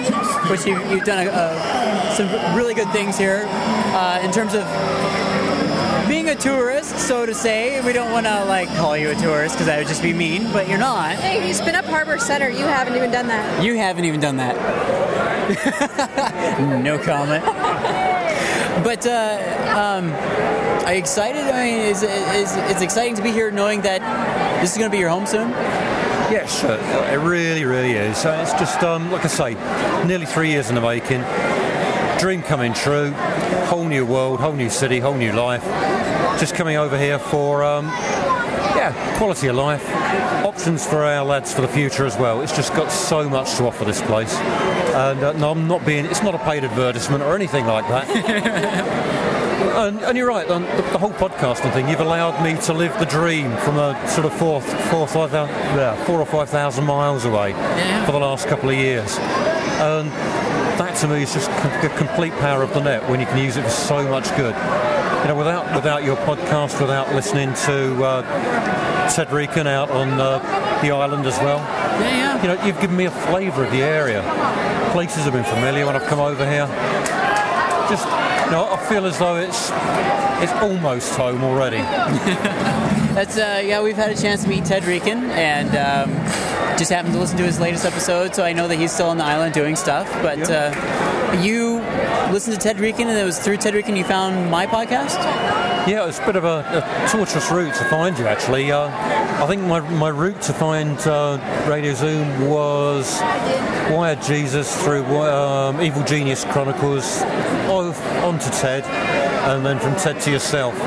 which 0.51 0.65
you, 0.65 0.77
you've 0.89 1.05
done 1.05 1.25
a, 1.25 1.31
a, 1.31 2.13
some 2.17 2.27
really 2.53 2.73
good 2.73 2.91
things 2.91 3.17
here 3.17 3.45
uh, 3.47 4.19
in 4.21 4.29
terms 4.33 4.53
of 4.53 4.65
being 6.09 6.27
a 6.27 6.35
tourist, 6.35 6.99
so 6.99 7.25
to 7.25 7.33
say. 7.33 7.79
We 7.79 7.93
don't 7.93 8.11
want 8.11 8.25
to 8.25 8.43
like 8.43 8.67
call 8.75 8.97
you 8.97 9.11
a 9.11 9.15
tourist 9.15 9.55
because 9.55 9.67
that 9.67 9.77
would 9.77 9.87
just 9.87 10.03
be 10.03 10.11
mean, 10.11 10.51
but 10.51 10.67
you're 10.67 10.77
not. 10.77 11.15
Hey, 11.15 11.47
you 11.47 11.53
spin 11.53 11.75
up 11.75 11.85
Harbour 11.85 12.17
Centre. 12.17 12.49
You 12.49 12.65
haven't 12.65 12.97
even 12.97 13.09
done 13.09 13.27
that. 13.27 13.63
You 13.63 13.77
haven't 13.77 14.03
even 14.03 14.19
done 14.19 14.35
that. 14.35 14.57
no 16.83 16.99
comment. 16.99 18.05
But 18.83 19.05
uh, 19.05 19.75
um, 19.75 20.11
are 20.85 20.93
you 20.93 20.99
excited? 20.99 21.43
I 21.43 21.65
mean, 21.65 21.79
is, 21.81 22.03
is 22.03 22.55
it's 22.71 22.81
exciting 22.81 23.15
to 23.15 23.21
be 23.21 23.31
here, 23.31 23.51
knowing 23.51 23.81
that 23.81 24.01
this 24.61 24.71
is 24.71 24.77
going 24.77 24.89
to 24.89 24.95
be 24.95 24.99
your 24.99 25.09
home 25.09 25.25
soon. 25.25 25.49
Yes, 26.31 26.63
uh, 26.63 27.09
it 27.11 27.17
really, 27.17 27.65
really 27.65 27.93
is. 27.93 28.23
It's 28.23 28.53
just, 28.53 28.83
um, 28.83 29.11
like 29.11 29.25
I 29.25 29.27
say, 29.27 30.05
nearly 30.05 30.25
three 30.25 30.49
years 30.49 30.69
in 30.69 30.75
the 30.75 30.81
making. 30.81 31.23
Dream 32.19 32.41
coming 32.41 32.73
true. 32.73 33.11
Whole 33.65 33.85
new 33.85 34.05
world, 34.05 34.39
whole 34.39 34.53
new 34.53 34.69
city, 34.69 34.99
whole 34.99 35.15
new 35.15 35.33
life. 35.33 35.63
Just 36.39 36.55
coming 36.55 36.77
over 36.77 36.97
here 36.97 37.19
for, 37.19 37.63
um, 37.63 37.87
yeah, 38.75 39.17
quality 39.17 39.47
of 39.47 39.55
life. 39.55 39.83
Options 40.45 40.85
for 40.85 41.03
our 41.03 41.25
lads 41.25 41.53
for 41.53 41.61
the 41.61 41.67
future 41.67 42.05
as 42.05 42.15
well. 42.17 42.41
It's 42.41 42.55
just 42.55 42.73
got 42.73 42.91
so 42.91 43.27
much 43.27 43.55
to 43.55 43.65
offer 43.65 43.85
this 43.85 44.01
place. 44.01 44.35
And 44.95 45.23
uh, 45.23 45.33
no, 45.33 45.51
I'm 45.51 45.67
not 45.67 45.85
being, 45.85 46.05
it's 46.05 46.23
not 46.23 46.35
a 46.35 46.39
paid 46.39 46.63
advertisement 46.63 47.23
or 47.23 47.35
anything 47.35 47.65
like 47.65 47.87
that. 47.87 49.25
And, 49.79 50.01
and 50.01 50.17
you're 50.17 50.27
right, 50.27 50.49
um, 50.49 50.63
the, 50.63 50.81
the 50.91 50.97
whole 50.97 51.11
podcasting 51.11 51.71
thing, 51.71 51.87
you've 51.87 52.01
allowed 52.01 52.43
me 52.43 52.59
to 52.63 52.73
live 52.73 52.97
the 52.99 53.05
dream 53.05 53.55
from 53.57 53.77
a 53.77 53.95
sort 54.09 54.25
of 54.25 54.33
four, 54.33 54.61
four, 54.61 55.07
five, 55.07 55.31
yeah, 55.31 55.95
four 56.03 56.19
or 56.19 56.25
five 56.25 56.49
thousand 56.49 56.85
miles 56.85 57.23
away 57.23 57.53
for 58.05 58.11
the 58.11 58.19
last 58.19 58.47
couple 58.47 58.69
of 58.69 58.75
years. 58.75 59.17
And 59.79 60.11
that 60.79 60.97
to 60.97 61.07
me 61.07 61.23
is 61.23 61.33
just 61.33 61.49
the 61.81 61.89
complete 61.95 62.33
power 62.33 62.61
of 62.61 62.73
the 62.73 62.81
net 62.81 63.09
when 63.09 63.21
you 63.21 63.25
can 63.25 63.37
use 63.37 63.55
it 63.55 63.63
for 63.63 63.69
so 63.69 64.09
much 64.09 64.27
good. 64.35 64.55
You 65.21 65.27
know, 65.29 65.35
without 65.37 65.73
without 65.73 66.03
your 66.03 66.17
podcast, 66.17 66.81
without 66.81 67.13
listening 67.15 67.53
to 67.65 68.03
uh, 68.03 69.09
Ted 69.09 69.31
Rican 69.31 69.67
out 69.67 69.91
on 69.91 70.19
uh, 70.19 70.39
the 70.81 70.91
island 70.91 71.25
as 71.25 71.37
well. 71.39 71.59
Yeah, 71.59 72.09
yeah. 72.09 72.41
You 72.41 72.47
know, 72.47 72.65
you've 72.65 72.81
given 72.81 72.97
me 72.97 73.05
a 73.05 73.11
flavour 73.11 73.63
of 73.63 73.71
the 73.71 73.81
area. 73.81 74.21
Places 74.91 75.23
have 75.23 75.33
been 75.33 75.43
familiar 75.43 75.85
when 75.85 75.95
I've 75.95 76.07
come 76.07 76.19
over 76.19 76.49
here. 76.49 76.65
Just, 77.89 78.05
you 78.45 78.51
know, 78.51 78.67
I 78.71 78.77
feel 78.89 79.05
as 79.05 79.17
though 79.19 79.37
it's 79.37 79.71
it's 80.41 80.51
almost 80.63 81.15
home 81.15 81.43
already. 81.43 81.77
That's 83.13 83.37
uh, 83.37 83.61
yeah. 83.63 83.81
We've 83.81 83.95
had 83.95 84.11
a 84.11 84.15
chance 84.15 84.43
to 84.43 84.49
meet 84.49 84.65
Ted 84.65 84.85
Rican, 84.85 85.25
and 85.31 85.69
um, 85.69 86.09
just 86.77 86.91
happened 86.91 87.13
to 87.13 87.19
listen 87.19 87.37
to 87.37 87.43
his 87.43 87.59
latest 87.59 87.85
episode, 87.85 88.33
so 88.33 88.43
I 88.43 88.53
know 88.53 88.67
that 88.67 88.77
he's 88.77 88.91
still 88.91 89.09
on 89.09 89.17
the 89.17 89.25
island 89.25 89.53
doing 89.53 89.75
stuff. 89.75 90.09
But 90.21 90.49
uh, 90.49 90.73
you 91.41 91.79
listened 92.31 92.55
to 92.55 92.61
Ted 92.61 92.79
Rican, 92.79 93.09
and 93.09 93.17
it 93.17 93.25
was 93.25 93.37
through 93.39 93.57
Ted 93.57 93.73
Rican 93.73 93.95
you 93.95 94.03
found 94.03 94.49
my 94.49 94.65
podcast. 94.65 95.17
Yeah, 95.87 96.07
it's 96.07 96.19
a 96.19 96.25
bit 96.25 96.35
of 96.35 96.45
a, 96.45 96.59
a 96.59 97.09
torturous 97.09 97.51
route 97.51 97.73
to 97.75 97.83
find 97.85 98.17
you, 98.17 98.27
actually. 98.27 98.71
Uh, 98.71 98.89
I 99.43 99.45
think 99.47 99.63
my, 99.63 99.79
my 99.79 100.09
route 100.09 100.41
to 100.43 100.53
find 100.53 100.97
uh, 100.99 101.39
Radio 101.67 101.93
Zoom 101.93 102.47
was 102.47 103.19
Wired 103.89 104.21
Jesus 104.21 104.81
through 104.83 105.03
um, 105.23 105.81
Evil 105.81 106.03
Genius 106.03 106.45
Chronicles, 106.45 107.21
on 107.23 108.37
to 108.37 108.49
Ted, 108.51 108.83
and 108.85 109.65
then 109.65 109.79
from 109.79 109.95
Ted 109.95 110.21
to 110.21 110.31
yourself. 110.31 110.77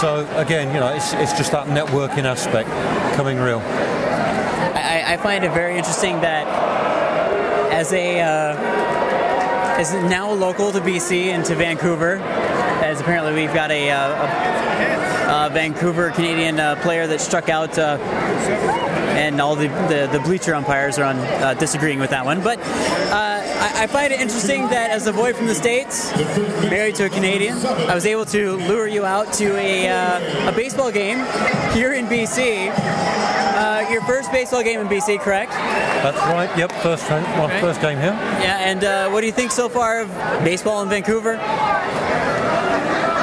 So, 0.00 0.26
again, 0.36 0.74
you 0.74 0.80
know, 0.80 0.88
it's, 0.88 1.12
it's 1.14 1.32
just 1.34 1.52
that 1.52 1.66
networking 1.66 2.24
aspect 2.24 2.68
coming 3.14 3.38
real. 3.38 3.60
I, 3.60 5.04
I 5.06 5.16
find 5.18 5.44
it 5.44 5.52
very 5.52 5.76
interesting 5.76 6.20
that 6.22 6.46
as 7.72 7.92
a 7.92 8.20
uh, 8.20 8.56
as 9.78 9.92
now 10.10 10.30
local 10.30 10.72
to 10.72 10.80
BC 10.80 11.26
and 11.26 11.44
to 11.44 11.54
Vancouver, 11.54 12.18
as 12.82 13.00
apparently 13.00 13.32
we've 13.34 13.54
got 13.54 13.70
a, 13.70 13.90
uh, 13.90 15.46
a, 15.46 15.46
a 15.46 15.50
Vancouver 15.50 16.10
Canadian 16.10 16.58
uh, 16.60 16.76
player 16.82 17.06
that 17.06 17.20
struck 17.20 17.48
out. 17.48 17.78
Uh, 17.78 17.98
and 19.12 19.40
all 19.40 19.54
the, 19.54 19.68
the, 19.88 20.08
the 20.10 20.20
bleacher 20.20 20.54
umpires 20.54 20.98
are 20.98 21.04
on 21.04 21.16
uh, 21.18 21.54
disagreeing 21.54 22.00
with 22.00 22.10
that 22.10 22.24
one. 22.24 22.42
But 22.42 22.58
uh, 22.58 22.62
I, 23.12 23.82
I 23.82 23.86
find 23.86 24.12
it 24.12 24.20
interesting 24.20 24.62
that 24.70 24.90
as 24.90 25.06
a 25.06 25.12
boy 25.12 25.32
from 25.34 25.46
the 25.46 25.54
States, 25.54 26.10
married 26.68 26.94
to 26.96 27.04
a 27.04 27.08
Canadian, 27.10 27.58
I 27.58 27.94
was 27.94 28.06
able 28.06 28.24
to 28.26 28.56
lure 28.56 28.88
you 28.88 29.04
out 29.04 29.32
to 29.34 29.54
a, 29.56 29.88
uh, 29.88 30.48
a 30.48 30.52
baseball 30.52 30.90
game 30.90 31.18
here 31.72 31.92
in 31.92 32.06
BC. 32.06 32.72
Uh, 32.74 33.86
your 33.90 34.00
first 34.02 34.32
baseball 34.32 34.62
game 34.62 34.80
in 34.80 34.88
BC, 34.88 35.20
correct? 35.20 35.52
That's 35.52 36.16
right, 36.18 36.50
yep, 36.58 36.72
first, 36.82 37.06
time, 37.06 37.22
Right. 37.38 37.60
first 37.60 37.80
game 37.82 37.98
here. 37.98 38.16
Yeah, 38.40 38.58
and 38.60 38.82
uh, 38.82 39.10
what 39.10 39.20
do 39.20 39.26
you 39.26 39.32
think 39.32 39.50
so 39.52 39.68
far 39.68 40.00
of 40.00 40.08
baseball 40.42 40.82
in 40.82 40.88
Vancouver? 40.88 41.36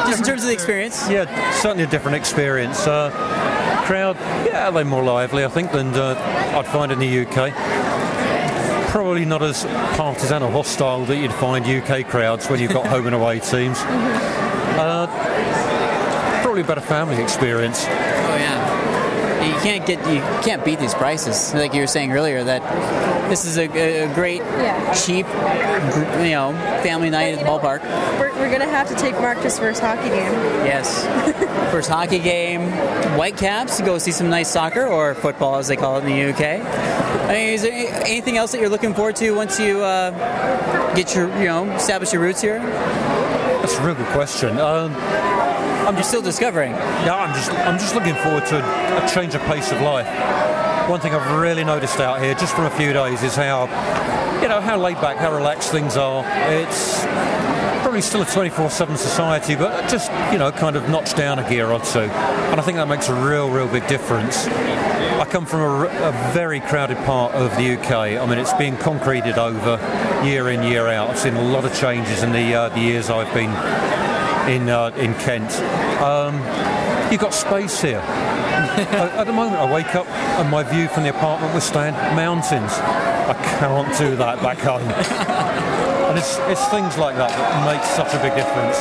Just 0.09 0.21
in 0.21 0.25
terms 0.25 0.41
of 0.41 0.47
the 0.47 0.53
experience. 0.53 1.07
Yeah, 1.07 1.51
certainly 1.51 1.83
a 1.83 1.87
different 1.87 2.15
experience. 2.17 2.87
Uh, 2.87 3.11
crowd, 3.85 4.15
yeah, 4.43 4.71
they're 4.71 4.83
more 4.83 5.03
lively, 5.03 5.45
I 5.45 5.49
think, 5.49 5.71
than 5.71 5.93
uh, 5.93 6.15
I'd 6.57 6.65
find 6.65 6.91
in 6.91 6.97
the 6.97 7.27
UK. 7.27 7.53
Probably 8.89 9.23
not 9.23 9.43
as 9.43 9.65
partisan 9.95 10.41
or 10.41 10.51
hostile 10.51 11.05
that 11.05 11.17
you'd 11.17 11.33
find 11.33 11.63
UK 11.63 12.07
crowds 12.07 12.49
when 12.49 12.59
you've 12.59 12.73
got 12.73 12.87
home 12.93 13.05
and 13.05 13.13
away 13.13 13.39
teams. 13.39 13.77
Uh, 14.79 15.05
probably 16.41 16.61
a 16.61 16.65
better 16.65 16.81
family 16.81 17.21
experience. 17.21 17.85
Yeah. 19.63 19.73
You 19.75 19.79
can't 19.81 19.85
get 19.85 19.99
you 20.13 20.19
can't 20.43 20.63
beat 20.65 20.79
these 20.79 20.93
prices. 20.93 21.53
Like 21.53 21.73
you 21.73 21.81
were 21.81 21.87
saying 21.87 22.11
earlier, 22.11 22.43
that 22.43 22.61
this 23.29 23.45
is 23.45 23.57
a, 23.57 23.65
a 24.03 24.13
great, 24.13 24.37
Yeah. 24.41 24.93
cheap, 24.93 25.25
you 26.25 26.31
know, 26.31 26.53
family 26.83 27.09
night 27.09 27.33
at 27.33 27.39
the 27.39 27.45
ballpark. 27.45 27.81
We're, 28.19 28.31
we're 28.39 28.51
gonna 28.51 28.65
have 28.69 28.87
to 28.89 28.95
take 28.95 29.13
Mark 29.19 29.37
to 29.37 29.43
his 29.43 29.59
first 29.59 29.81
hockey 29.81 30.09
game. 30.09 30.31
Yes. 30.65 31.05
First 31.71 31.89
hockey 31.89 32.17
game, 32.17 32.71
Whitecaps 33.15 33.77
to 33.77 33.83
go 33.83 33.99
see 33.99 34.11
some 34.11 34.29
nice 34.29 34.49
soccer 34.49 34.87
or 34.87 35.13
football 35.13 35.57
as 35.57 35.67
they 35.67 35.75
call 35.75 35.97
it 35.97 36.03
in 36.03 36.11
the 36.11 36.29
UK. 36.33 36.65
I 37.29 37.33
mean, 37.33 37.49
is 37.53 37.61
there 37.61 37.71
anything 38.05 38.37
else 38.37 38.51
that 38.53 38.59
you're 38.59 38.69
looking 38.69 38.95
forward 38.95 39.15
to 39.17 39.31
once 39.35 39.59
you 39.59 39.83
uh, 39.83 40.95
get 40.95 41.13
your, 41.13 41.27
you 41.37 41.45
know, 41.45 41.69
establish 41.75 42.11
your 42.11 42.23
roots 42.23 42.41
here? 42.41 42.57
That's 42.57 43.77
a 43.77 43.85
real 43.85 43.93
good 43.93 44.07
question. 44.07 44.57
Um, 44.57 44.93
You're 45.95 46.03
still 46.03 46.21
discovering. 46.21 46.71
Yeah, 46.71 47.15
I'm 47.15 47.33
just 47.33 47.51
I'm 47.51 47.79
just 47.79 47.95
looking 47.95 48.15
forward 48.15 48.45
to 48.47 48.57
a, 48.63 49.05
a 49.05 49.09
change 49.09 49.33
of 49.33 49.41
pace 49.41 49.71
of 49.71 49.81
life. 49.81 50.07
One 50.87 50.99
thing 50.99 51.13
I've 51.13 51.39
really 51.39 51.63
noticed 51.63 51.99
out 51.99 52.21
here, 52.21 52.33
just 52.35 52.55
from 52.55 52.65
a 52.65 52.69
few 52.69 52.93
days, 52.93 53.23
is 53.23 53.35
how 53.35 53.63
you 54.41 54.47
know 54.47 54.61
how 54.61 54.77
laid 54.77 55.01
back, 55.01 55.17
how 55.17 55.35
relaxed 55.35 55.71
things 55.71 55.97
are. 55.97 56.23
It's 56.51 57.03
probably 57.81 58.01
still 58.01 58.21
a 58.21 58.25
24/7 58.25 58.97
society, 58.97 59.55
but 59.55 59.89
just 59.89 60.11
you 60.31 60.37
know 60.37 60.51
kind 60.51 60.75
of 60.75 60.87
notched 60.89 61.17
down 61.17 61.39
a 61.39 61.49
gear 61.49 61.71
or 61.71 61.79
two, 61.79 62.01
and 62.01 62.59
I 62.59 62.63
think 62.63 62.77
that 62.77 62.87
makes 62.87 63.09
a 63.09 63.13
real, 63.13 63.49
real 63.49 63.67
big 63.67 63.87
difference. 63.87 64.47
I 64.47 65.25
come 65.25 65.45
from 65.45 65.85
a 65.85 66.31
very 66.33 66.59
crowded 66.61 66.97
part 66.99 67.33
of 67.33 67.53
the 67.57 67.73
UK. 67.73 67.91
I 67.91 68.25
mean, 68.25 68.37
it's 68.37 68.53
been 68.53 68.77
concreted 68.77 69.37
over 69.37 69.79
year 70.23 70.49
in, 70.49 70.63
year 70.63 70.87
out. 70.87 71.09
I've 71.09 71.19
seen 71.19 71.33
a 71.33 71.41
lot 71.41 71.65
of 71.65 71.75
changes 71.75 72.23
in 72.23 72.31
the 72.31 72.53
uh, 72.53 72.69
the 72.69 72.79
years 72.79 73.09
I've 73.09 73.33
been 73.33 73.51
in 74.49 74.67
uh, 74.67 74.91
in 74.97 75.13
Kent. 75.15 75.51
Um, 76.01 76.35
you've 77.11 77.21
got 77.21 77.33
space 77.33 77.81
here. 77.81 77.99
at 77.99 79.25
the 79.25 79.33
moment, 79.33 79.57
I 79.57 79.71
wake 79.71 79.93
up 79.95 80.07
and 80.07 80.49
my 80.49 80.63
view 80.63 80.87
from 80.87 81.03
the 81.03 81.09
apartment 81.09 81.53
was 81.53 81.63
stand 81.63 81.95
mountains. 82.15 82.71
I 82.73 83.33
can't 83.59 83.95
do 83.97 84.15
that 84.15 84.41
back 84.41 84.57
home. 84.57 84.81
and 84.81 86.17
it's, 86.17 86.37
it's 86.49 86.67
things 86.69 86.97
like 86.97 87.15
that 87.15 87.29
that 87.29 87.65
make 87.71 87.83
such 87.83 88.13
a 88.13 88.21
big 88.23 88.33
difference. 88.35 88.77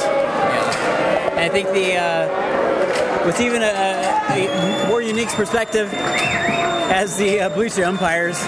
And 1.33 1.41
I 1.41 1.49
think 1.51 1.69
the 1.69 1.97
uh, 1.97 3.27
what's 3.27 3.41
even 3.41 3.63
a, 3.63 3.67
a 3.67 4.89
more 4.89 5.03
unique 5.03 5.29
perspective 5.29 5.93
as 5.93 7.19
the 7.19 7.41
uh, 7.41 7.49
bleacher 7.51 7.85
umpires 7.85 8.39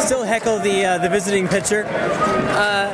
still 0.00 0.22
heckle 0.24 0.58
the 0.58 0.84
uh, 0.84 0.98
the 0.98 1.08
visiting 1.10 1.48
pitcher. 1.48 1.84
Uh, 1.86 2.88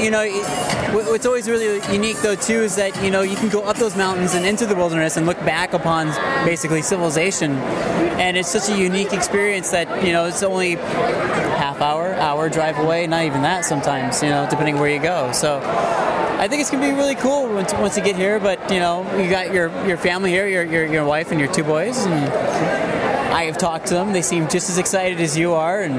you 0.00 0.10
know, 0.10 0.22
it, 0.22 0.77
what's 0.92 1.26
always 1.26 1.48
really 1.48 1.80
unique 1.92 2.16
though 2.18 2.34
too 2.34 2.62
is 2.62 2.76
that 2.76 3.02
you 3.02 3.10
know 3.10 3.22
you 3.22 3.36
can 3.36 3.48
go 3.48 3.62
up 3.62 3.76
those 3.76 3.96
mountains 3.96 4.34
and 4.34 4.46
into 4.46 4.66
the 4.66 4.74
wilderness 4.74 5.16
and 5.16 5.26
look 5.26 5.38
back 5.40 5.72
upon 5.72 6.08
basically 6.44 6.82
civilization, 6.82 7.52
and 8.18 8.36
it's 8.36 8.48
such 8.48 8.68
a 8.68 8.78
unique 8.78 9.12
experience 9.12 9.70
that 9.70 10.04
you 10.04 10.12
know 10.12 10.26
it's 10.26 10.42
only 10.42 10.76
half 10.76 11.80
hour, 11.80 12.14
hour 12.14 12.48
drive 12.48 12.78
away, 12.78 13.06
not 13.06 13.24
even 13.24 13.42
that 13.42 13.64
sometimes, 13.64 14.22
you 14.22 14.28
know, 14.28 14.46
depending 14.48 14.78
where 14.78 14.90
you 14.90 15.00
go. 15.00 15.32
So. 15.32 15.60
I 16.38 16.46
think 16.46 16.60
it's 16.60 16.70
gonna 16.70 16.88
be 16.88 16.94
really 16.94 17.16
cool 17.16 17.52
once, 17.52 17.72
once 17.74 17.96
you 17.96 18.04
get 18.04 18.14
here. 18.14 18.38
But 18.38 18.70
you 18.70 18.78
know, 18.78 19.02
you 19.20 19.28
got 19.28 19.52
your 19.52 19.70
your 19.84 19.96
family 19.96 20.30
here, 20.30 20.46
your 20.46 20.62
your, 20.62 20.86
your 20.86 21.04
wife 21.04 21.32
and 21.32 21.40
your 21.40 21.52
two 21.52 21.64
boys, 21.64 22.06
and 22.06 22.14
I 23.34 23.42
have 23.46 23.58
talked 23.58 23.88
to 23.88 23.94
them. 23.94 24.12
They 24.12 24.22
seem 24.22 24.48
just 24.48 24.70
as 24.70 24.78
excited 24.78 25.20
as 25.20 25.36
you 25.36 25.54
are, 25.54 25.80
and 25.80 25.96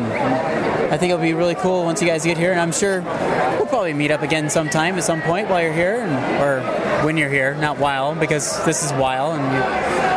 I 0.91 0.97
think 0.97 1.11
it'll 1.11 1.21
be 1.21 1.33
really 1.33 1.55
cool 1.55 1.83
once 1.83 2.01
you 2.01 2.07
guys 2.07 2.25
get 2.25 2.37
here. 2.37 2.51
And 2.51 2.59
I'm 2.59 2.71
sure 2.71 3.01
we'll 3.01 3.67
probably 3.67 3.93
meet 3.93 4.11
up 4.11 4.21
again 4.21 4.49
sometime 4.49 4.95
at 4.95 5.03
some 5.03 5.21
point 5.21 5.49
while 5.49 5.61
you're 5.61 5.73
here, 5.73 5.97
and, 5.97 6.43
or 6.43 6.61
when 7.05 7.17
you're 7.17 7.29
here, 7.29 7.55
not 7.55 7.77
while, 7.77 8.15
because 8.15 8.63
this 8.65 8.83
is 8.83 8.91
while 8.93 9.33
and. 9.33 9.43
You, 9.53 10.09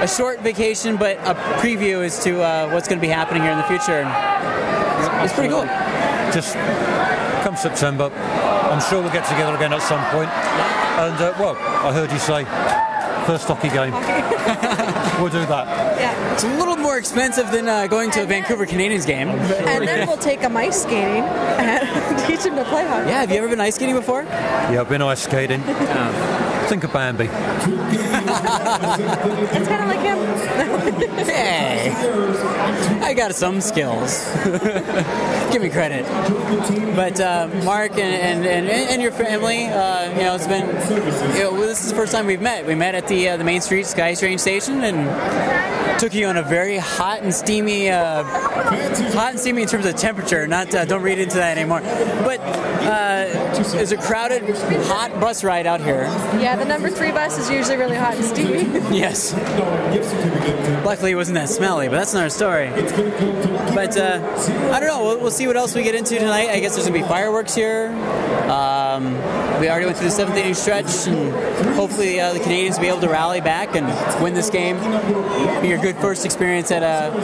a 0.00 0.08
short 0.08 0.40
vacation, 0.40 0.96
but 0.96 1.18
a 1.28 1.34
preview 1.60 2.02
as 2.02 2.24
to 2.24 2.40
uh, 2.40 2.70
what's 2.70 2.88
going 2.88 2.98
to 2.98 3.06
be 3.06 3.12
happening 3.12 3.42
here 3.42 3.52
in 3.52 3.58
the 3.58 3.64
future. 3.64 4.00
And 4.00 5.24
it's 5.24 5.34
pretty 5.34 5.50
cool. 5.50 5.66
Just 6.32 6.54
come 7.44 7.54
September, 7.54 8.10
I'm 8.10 8.80
sure 8.80 9.02
we'll 9.02 9.12
get 9.12 9.26
together 9.28 9.54
again 9.54 9.74
at 9.74 9.82
some 9.82 10.00
point. 10.08 10.30
And 11.00 11.20
uh, 11.20 11.34
well, 11.38 11.56
I 11.56 11.92
heard 11.92 12.10
you 12.10 12.18
say 12.18 12.44
first 13.26 13.46
hockey 13.46 13.68
game. 13.68 13.92
we'll 15.20 15.30
do 15.30 15.44
that. 15.46 15.89
Yeah. 16.00 16.32
It's 16.32 16.44
a 16.44 16.48
little 16.56 16.76
more 16.76 16.96
expensive 16.96 17.50
than 17.50 17.68
uh, 17.68 17.86
going 17.86 18.10
to 18.12 18.22
a 18.22 18.26
Vancouver 18.26 18.64
Canadians 18.64 19.04
game. 19.04 19.28
And 19.28 19.86
then 19.86 20.08
we'll 20.08 20.16
take 20.16 20.40
him 20.40 20.56
ice 20.56 20.82
skating 20.82 21.22
and 21.24 22.18
teach 22.26 22.40
him 22.44 22.56
to 22.56 22.64
play 22.64 22.86
hockey. 22.86 23.08
Yeah, 23.10 23.20
have 23.20 23.30
you 23.30 23.36
ever 23.36 23.48
been 23.48 23.60
ice 23.60 23.74
skating 23.74 23.94
before? 23.94 24.22
Yeah, 24.22 24.80
I've 24.80 24.88
been 24.88 25.02
ice 25.02 25.22
skating. 25.22 25.60
Think 26.68 26.84
of 26.84 26.92
Bambi. 26.92 27.28
It's 28.28 29.68
kind 29.68 29.82
of 29.82 29.88
like 29.88 30.00
him. 30.00 30.18
Hey, 31.24 31.90
I 33.02 33.14
got 33.14 33.34
some 33.34 33.60
skills. 33.60 34.24
Give 35.52 35.62
me 35.62 35.70
credit. 35.70 36.04
But 36.94 37.20
uh, 37.20 37.48
Mark 37.64 37.92
and, 37.92 38.00
and, 38.00 38.46
and, 38.46 38.68
and 38.68 39.02
your 39.02 39.12
family, 39.12 39.66
uh, 39.66 40.10
you 40.10 40.22
know, 40.22 40.34
it's 40.34 40.46
been. 40.46 40.66
You 41.36 41.44
know, 41.44 41.60
this 41.60 41.84
is 41.84 41.90
the 41.90 41.96
first 41.96 42.12
time 42.12 42.26
we've 42.26 42.40
met. 42.40 42.66
We 42.66 42.74
met 42.74 42.94
at 42.94 43.08
the 43.08 43.30
uh, 43.30 43.36
the 43.36 43.44
Main 43.44 43.60
Street 43.60 43.86
SkyTrain 43.86 44.38
station 44.38 44.82
and 44.82 46.00
took 46.00 46.14
you 46.14 46.26
on 46.26 46.38
a 46.38 46.42
very 46.42 46.78
hot 46.78 47.20
and 47.20 47.32
steamy, 47.32 47.90
uh, 47.90 48.24
hot 48.24 49.30
and 49.32 49.38
steamy 49.38 49.62
in 49.62 49.68
terms 49.68 49.84
of 49.84 49.94
temperature. 49.96 50.46
Not 50.46 50.74
uh, 50.74 50.86
don't 50.86 51.02
read 51.02 51.18
into 51.18 51.36
that 51.36 51.58
anymore. 51.58 51.80
But 52.24 52.40
uh, 52.40 53.26
there's 53.72 53.92
a 53.92 53.98
crowded, 53.98 54.42
hot 54.86 55.12
bus 55.20 55.44
ride 55.44 55.66
out 55.66 55.80
here. 55.80 56.04
Yeah, 56.40 56.56
the 56.56 56.64
number 56.64 56.88
three 56.88 57.10
bus 57.10 57.38
is 57.38 57.50
usually 57.50 57.76
really 57.76 57.96
hot 57.96 58.09
Yes. 58.90 59.32
Luckily, 60.84 61.12
it 61.12 61.14
wasn't 61.14 61.36
that 61.36 61.48
smelly, 61.48 61.88
but 61.88 61.94
that's 61.96 62.12
another 62.12 62.30
story. 62.30 62.68
But 62.70 63.96
uh, 63.96 64.20
I 64.72 64.80
don't 64.80 64.88
know. 64.88 65.04
We'll, 65.04 65.20
we'll 65.20 65.30
see 65.30 65.46
what 65.46 65.56
else 65.56 65.74
we 65.74 65.82
get 65.82 65.94
into 65.94 66.18
tonight. 66.18 66.48
I 66.50 66.58
guess 66.60 66.74
there's 66.74 66.88
gonna 66.88 67.00
be 67.00 67.06
fireworks 67.06 67.54
here. 67.54 67.88
Um, 68.50 69.14
we 69.60 69.68
already 69.68 69.86
went 69.86 69.96
through 69.98 70.08
the 70.08 70.12
seventh 70.12 70.36
inning 70.36 70.54
stretch, 70.54 71.06
and 71.06 71.32
hopefully 71.76 72.18
uh, 72.18 72.32
the 72.32 72.40
Canadians 72.40 72.76
will 72.76 72.82
be 72.82 72.88
able 72.88 73.00
to 73.00 73.08
rally 73.08 73.40
back 73.40 73.76
and 73.76 73.86
win 74.22 74.34
this 74.34 74.50
game. 74.50 74.76
Be 75.62 75.68
your 75.68 75.78
good 75.78 75.96
first 75.98 76.24
experience 76.24 76.70
at 76.72 76.82
a 76.82 77.14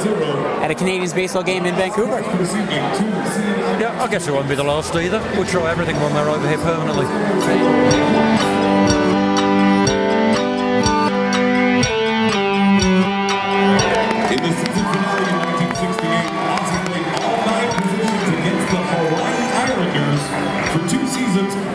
at 0.63 0.71
a 0.71 0.75
Canadians 0.75 1.13
baseball 1.13 1.43
game 1.43 1.67
in 1.67 1.75
Vancouver. 1.75 2.21
Yeah, 3.81 4.03
I 4.03 4.09
guess 4.09 4.29
it 4.29 4.33
won't 4.33 4.49
be 4.49 4.55
the 4.55 4.63
last 4.65 4.95
either. 4.95 5.19
We'll 5.37 5.47
try 5.47 5.71
everything 5.71 5.97
when 5.97 6.15
we're 6.15 6.29
over 6.31 6.49
here 6.49 6.59
permanently. 6.59 8.56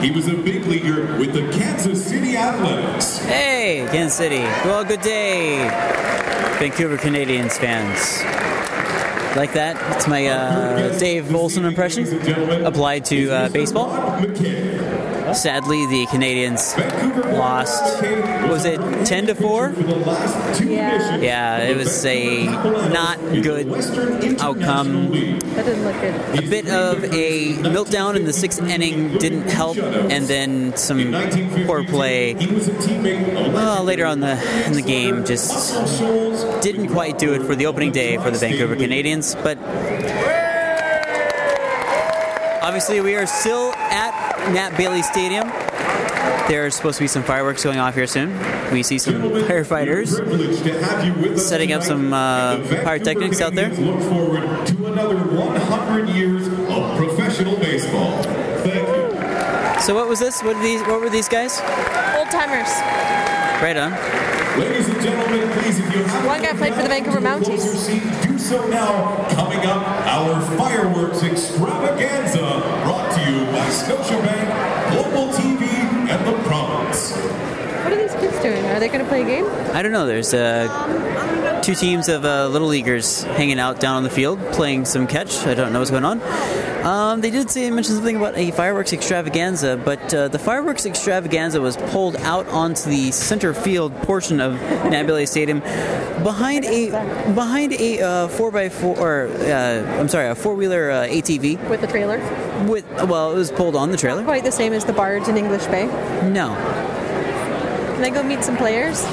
He 0.01 0.11
was 0.11 0.27
a 0.27 0.33
big 0.33 0.65
leaguer 0.65 1.17
with 1.17 1.33
the 1.33 1.47
Kansas 1.57 2.03
City 2.03 2.35
Athletics. 2.35 3.19
Hey, 3.19 3.87
Kansas 3.91 4.17
City. 4.17 4.41
Well, 4.65 4.83
good 4.83 5.01
day, 5.01 5.59
Vancouver 6.59 6.97
Canadians 6.97 7.57
fans. 7.57 8.23
Like 9.37 9.53
that? 9.53 9.95
It's 9.95 10.07
my 10.07 10.27
uh, 10.27 10.97
Dave 10.97 11.33
Olson 11.33 11.65
impression 11.65 12.05
applied 12.65 13.05
to 13.05 13.31
uh, 13.31 13.49
baseball. 13.49 13.89
Sadly, 15.33 15.85
the 15.87 16.05
Canadians 16.07 16.75
lost. 17.37 18.01
Was 18.49 18.65
it 18.65 18.79
ten 19.05 19.25
to 19.27 19.35
four? 19.35 19.69
Yeah, 20.61 21.17
Yeah, 21.17 21.57
it 21.59 21.77
was 21.77 22.05
a 22.05 22.45
not 22.45 23.17
good 23.41 23.67
outcome. 24.41 25.09
that 25.11 25.65
didn't 25.65 25.83
look 25.83 25.99
good. 26.01 26.43
A 26.43 26.49
bit 26.49 26.67
of 26.69 27.03
a 27.05 27.53
meltdown 27.63 28.15
in 28.15 28.25
the 28.25 28.33
sixth 28.33 28.61
inning 28.61 29.17
didn't 29.17 29.49
help, 29.49 29.77
and 29.77 30.27
then 30.27 30.75
some 30.75 31.13
poor 31.65 31.83
play 31.85 32.33
He 32.35 32.47
was 32.53 32.67
a 32.67 32.71
teammate 32.73 33.47
of 33.47 33.55
uh, 33.55 33.81
later 33.83 34.05
on 34.05 34.19
the 34.19 34.33
in 34.67 34.73
the 34.73 34.81
game 34.81 35.23
just 35.25 35.81
didn't 36.61 36.89
quite 36.89 37.17
do 37.17 37.33
it 37.33 37.43
for 37.43 37.55
the 37.55 37.65
opening 37.67 37.91
day 37.91 38.17
for 38.17 38.31
the 38.31 38.37
Vancouver 38.37 38.75
Canadians. 38.75 39.35
But 39.35 39.57
obviously, 42.61 43.01
we 43.01 43.15
are 43.15 43.25
still 43.25 43.73
Nat 44.49 44.75
Bailey 44.77 45.01
Stadium. 45.01 45.47
There's 46.47 46.75
supposed 46.75 46.97
to 46.97 47.03
be 47.03 47.07
some 47.07 47.23
fireworks 47.23 47.63
going 47.63 47.79
off 47.79 47.95
here 47.95 48.07
soon. 48.07 48.31
We 48.71 48.83
see 48.83 48.97
some 48.97 49.15
firefighters 49.21 50.15
privilege 50.15 50.61
to 50.63 50.83
have 50.83 51.05
you 51.05 51.13
with 51.13 51.33
us 51.33 51.47
setting 51.47 51.71
up 51.71 51.83
some 51.83 52.11
uh, 52.13 52.55
And 52.55 52.83
pyrotechnics 52.83 53.39
out 53.39 53.53
there. 53.53 53.69
Look 53.69 54.01
forward 54.09 54.67
to 54.67 54.85
another 54.87 55.17
100 55.17 56.09
years 56.09 56.47
of 56.47 56.97
professional 56.97 57.57
baseball. 57.57 58.21
Thank 58.63 58.75
you. 58.75 59.81
So 59.81 59.95
what 59.95 60.07
was 60.07 60.19
this? 60.19 60.41
What 60.43 60.55
are 60.57 60.63
these? 60.63 60.81
What 60.81 61.01
were 61.01 61.09
these 61.09 61.29
guys? 61.29 61.59
Old 62.17 62.29
timers. 62.29 62.69
Right 63.61 63.77
on. 63.77 63.91
Ladies 64.57 64.89
and 64.89 65.01
gentlemen, 65.01 65.49
please, 65.59 65.79
if 65.79 65.85
you 65.95 66.03
have 66.03 66.25
One 66.25 66.41
guy 66.41 66.53
played 66.53 66.73
for 66.73 66.81
the 66.81 66.89
Vancouver 66.89 67.21
Mounties. 67.21 67.61
Closer 67.61 67.77
seat, 67.77 68.03
do 68.21 68.37
so 68.37 68.67
now. 68.67 69.25
Coming 69.29 69.59
up, 69.59 69.81
our 70.07 70.41
fireworks 70.57 71.23
extravaganza, 71.23 72.39
brought 72.83 73.13
to 73.15 73.31
you 73.31 73.45
by 73.45 73.65
Scotiabank, 73.69 74.91
Global 74.91 75.31
TV, 75.33 75.63
and 75.63 76.27
the 76.27 76.33
Province. 76.43 77.15
What 77.15 77.93
are 77.93 77.95
these 77.95 78.11
kids 78.19 78.41
doing? 78.41 78.65
Are 78.65 78.79
they 78.81 78.89
going 78.89 78.99
to 78.99 79.07
play 79.07 79.21
a 79.21 79.25
game? 79.25 79.45
I 79.73 79.81
don't 79.81 79.93
know. 79.93 80.05
There's 80.05 80.33
uh, 80.33 81.61
two 81.63 81.73
teams 81.73 82.09
of 82.09 82.25
uh, 82.25 82.47
little 82.47 82.67
leaguers 82.67 83.23
hanging 83.23 83.57
out 83.57 83.79
down 83.79 83.95
on 83.95 84.03
the 84.03 84.09
field 84.09 84.37
playing 84.51 84.83
some 84.83 85.07
catch. 85.07 85.47
I 85.47 85.53
don't 85.53 85.71
know 85.71 85.79
what's 85.79 85.91
going 85.91 86.05
on. 86.05 86.19
Um, 86.83 87.21
they 87.21 87.29
did 87.29 87.49
say 87.51 87.69
mention 87.69 87.93
something 87.93 88.15
about 88.15 88.35
a 88.35 88.49
fireworks 88.51 88.91
extravaganza, 88.91 89.79
but 89.83 90.11
uh, 90.13 90.29
the 90.29 90.39
fireworks 90.39 90.87
extravaganza 90.87 91.61
was 91.61 91.77
pulled 91.77 92.15
out 92.17 92.47
onto 92.47 92.89
the 92.89 93.11
center 93.11 93.53
field 93.53 93.93
portion 94.01 94.41
of 94.41 94.53
Nat 94.89 95.25
Stadium 95.27 95.59
behind 96.23 96.65
a 96.65 96.89
behind 97.33 97.73
a 97.73 98.01
uh, 98.01 98.27
four 98.29 98.55
x 98.57 98.75
four 98.79 98.97
or 98.97 99.27
uh, 99.27 99.99
I'm 99.99 100.07
sorry, 100.09 100.29
a 100.29 100.35
four 100.35 100.55
wheeler 100.55 100.89
uh, 100.89 101.07
ATV 101.07 101.69
With 101.69 101.81
the 101.81 101.87
trailer? 101.87 102.17
with 102.67 102.85
well, 103.07 103.31
it 103.31 103.35
was 103.35 103.51
pulled 103.51 103.75
on 103.75 103.91
the 103.91 103.97
trailer. 103.97 104.23
Quite 104.23 104.43
the 104.43 104.51
same 104.51 104.73
as 104.73 104.83
the 104.83 104.93
barge 104.93 105.27
in 105.27 105.37
English 105.37 105.65
Bay. 105.67 105.85
No. 106.29 106.55
Can 107.95 108.03
I 108.03 108.09
go 108.09 108.23
meet 108.23 108.43
some 108.43 108.57
players? 108.57 109.03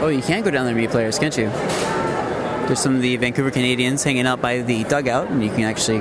Oh, 0.00 0.08
you 0.08 0.22
can 0.22 0.42
go 0.42 0.50
down 0.50 0.64
there 0.64 0.72
and 0.72 0.80
meet 0.80 0.90
players, 0.90 1.18
can't 1.18 1.36
you? 1.36 1.50
There's 2.66 2.80
some 2.80 2.94
of 2.96 3.02
the 3.02 3.16
Vancouver 3.16 3.50
Canadians 3.50 4.04
hanging 4.04 4.26
out 4.26 4.40
by 4.40 4.60
the 4.60 4.84
dugout, 4.84 5.28
and 5.28 5.42
you 5.42 5.50
can 5.50 5.62
actually 5.62 5.98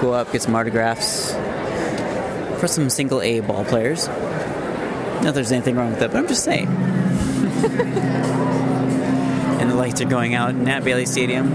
go 0.00 0.14
up, 0.14 0.32
get 0.32 0.42
some 0.42 0.54
autographs 0.54 1.32
for 2.58 2.66
some 2.66 2.88
single 2.90 3.20
A 3.20 3.40
ball 3.40 3.64
players. 3.64 4.08
Not 4.08 5.22
that 5.22 5.34
there's 5.34 5.52
anything 5.52 5.76
wrong 5.76 5.90
with 5.90 6.00
that, 6.00 6.10
but 6.10 6.18
I'm 6.18 6.28
just 6.28 6.44
saying. 6.44 6.66
and 9.60 9.70
the 9.70 9.74
lights 9.74 10.00
are 10.00 10.06
going 10.06 10.34
out 10.34 10.50
in 10.50 10.64
Nat 10.64 10.80
Bailey 10.80 11.04
Stadium. 11.04 11.50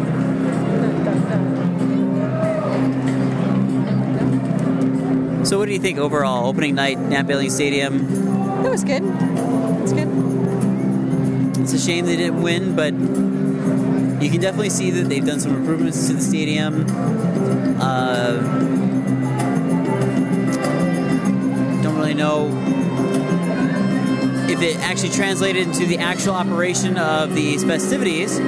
So, 5.45 5.58
what 5.60 5.65
do 5.65 5.73
you 5.73 5.79
think 5.79 5.97
overall? 5.97 6.47
Opening 6.47 6.75
night, 6.75 6.99
Nat 6.99 7.23
Bailey 7.23 7.49
Stadium. 7.49 8.63
It 8.65 8.69
was 8.69 8.84
good. 8.84 9.03
It's 9.84 9.93
good. 9.93 10.08
It's 11.62 11.73
a 11.73 11.79
shame 11.79 12.05
they 12.05 12.15
didn't 12.15 12.41
win, 12.41 12.75
but 12.75 12.93
you 14.23 14.31
can 14.31 14.41
definitely 14.41 14.69
see 14.69 14.91
that 14.91 15.10
they've 15.10 15.25
done 15.25 15.39
some 15.39 15.55
improvements 15.55 16.08
to 16.08 16.13
the 16.13 16.21
stadium. 16.21 16.86
Uh, 17.79 18.38
don't 21.81 21.95
really 21.97 22.13
know 22.13 22.49
if 24.49 24.61
it 24.61 24.77
actually 24.77 25.09
translated 25.09 25.67
into 25.67 25.85
the 25.85 25.97
actual 25.97 26.33
operation 26.33 26.97
of 26.97 27.33
these 27.35 27.63
festivities, 27.63 28.39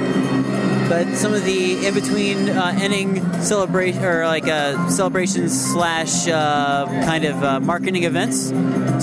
but 0.88 1.06
some 1.14 1.34
of 1.34 1.44
the 1.44 1.86
in 1.86 1.92
between 1.92 2.48
uh, 2.48 2.78
inning 2.80 3.22
celebration 3.42 4.02
or 4.04 4.26
like 4.26 4.48
uh, 4.48 4.88
celebrations 4.88 5.72
slash 5.72 6.26
uh, 6.28 6.86
kind 7.04 7.24
of 7.24 7.42
uh, 7.44 7.60
marketing 7.60 8.04
events 8.04 8.52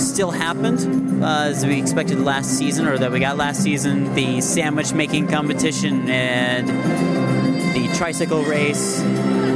still 0.02 0.30
happened 0.30 1.22
uh, 1.22 1.44
as 1.44 1.64
we 1.64 1.78
expected 1.78 2.18
last 2.20 2.50
season 2.58 2.86
or 2.86 2.98
that 2.98 3.12
we 3.12 3.20
got 3.20 3.36
last 3.36 3.62
season. 3.62 4.14
The 4.14 4.40
sandwich 4.40 4.92
making 4.92 5.28
competition 5.28 6.10
and 6.10 6.68
the 6.68 7.94
tricycle 7.96 8.42
race, 8.42 9.00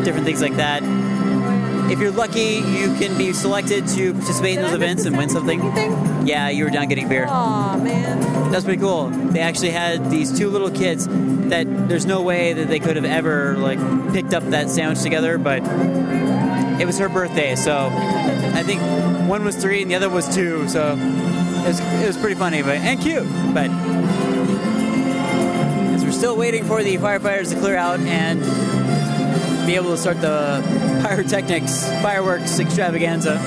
different 0.05 0.27
things 0.27 0.41
like 0.41 0.57
that. 0.57 0.83
If 1.91 1.99
you're 1.99 2.13
lucky, 2.13 2.63
you 2.65 2.95
can 2.99 3.19
be 3.19 3.33
selected 3.33 3.87
to 3.89 4.13
participate 4.15 4.57
in 4.57 4.63
those 4.63 4.75
events 4.75 5.07
and 5.07 5.17
win 5.17 5.29
something. 5.29 5.61
Yeah, 6.25 6.49
you 6.49 6.65
were 6.65 6.71
down 6.71 6.87
getting 6.89 7.09
beer. 7.09 7.27
Aw, 7.29 7.77
man. 7.79 8.53
That's 8.53 8.65
pretty 8.65 8.81
cool. 8.81 9.09
They 9.09 9.41
actually 9.41 9.71
had 9.71 10.09
these 10.11 10.37
two 10.37 10.51
little 10.51 10.71
kids 10.71 11.09
that 11.49 11.67
there's 11.89 12.07
no 12.07 12.23
way 12.23 12.53
that 12.53 12.69
they 12.69 12.79
could 12.79 12.95
have 12.95 13.05
ever 13.05 13.57
like 13.57 13.81
picked 14.13 14.35
up 14.35 14.45
that 14.51 14.71
sandwich 14.71 15.03
together, 15.03 15.37
but 15.37 15.63
it 16.81 16.87
was 16.87 16.99
her 16.99 17.09
birthday, 17.09 17.57
so 17.57 17.89
I 17.93 18.63
think 18.63 18.81
one 19.29 19.45
was 19.45 19.57
three 19.57 19.83
and 19.83 19.91
the 19.91 19.97
other 19.97 20.09
was 20.09 20.33
two, 20.33 20.69
so 20.69 20.95
it 20.95 21.67
was, 21.67 21.81
it 21.81 22.07
was 22.07 22.17
pretty 22.17 22.37
funny, 22.37 22.63
but 22.63 22.77
and 22.77 23.01
cute. 23.01 23.27
But 23.53 23.71
we're 26.11 26.17
still 26.17 26.37
waiting 26.37 26.65
for 26.65 26.83
the 26.83 26.97
firefighters 26.97 27.51
to 27.53 27.61
clear 27.61 27.77
out 27.77 28.01
and 28.01 28.41
be 29.71 29.77
able 29.77 29.91
to 29.91 29.97
start 29.97 30.21
the 30.21 30.61
pyrotechnics 31.01 31.89
fireworks 32.03 32.59
extravaganza. 32.59 33.35
The 33.35 33.39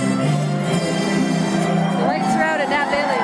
lights 2.05 2.33
are 2.33 2.43
out 2.43 2.61
at 2.61 2.69
Nat 2.69 2.89
Bailey. 2.89 3.19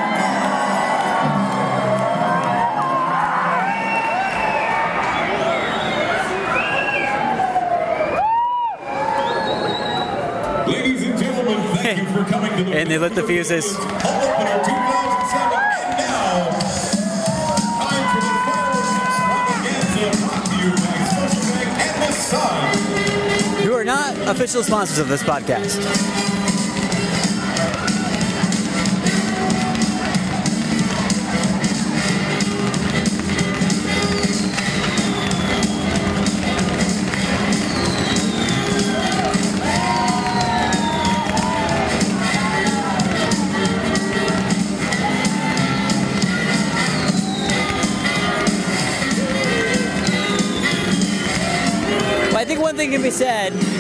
Ladies 10.73 11.07
and 11.07 11.17
gentlemen, 11.17 11.57
thank 11.77 11.99
you 12.01 12.05
for 12.07 12.29
coming 12.29 12.51
to 12.57 12.63
the 12.65 12.77
And 12.77 12.91
they 12.91 12.97
lit 12.97 13.15
the 13.15 13.23
fuses. 13.23 13.77
Official 24.39 24.63
sponsors 24.63 24.99
of 24.99 25.10
this 25.10 25.21
podcast. 25.21 25.86
I 52.34 52.45
think 52.45 52.62
one 52.62 52.78
thing 52.78 52.91
can 52.91 53.02
be 53.02 53.12
said 53.12 53.78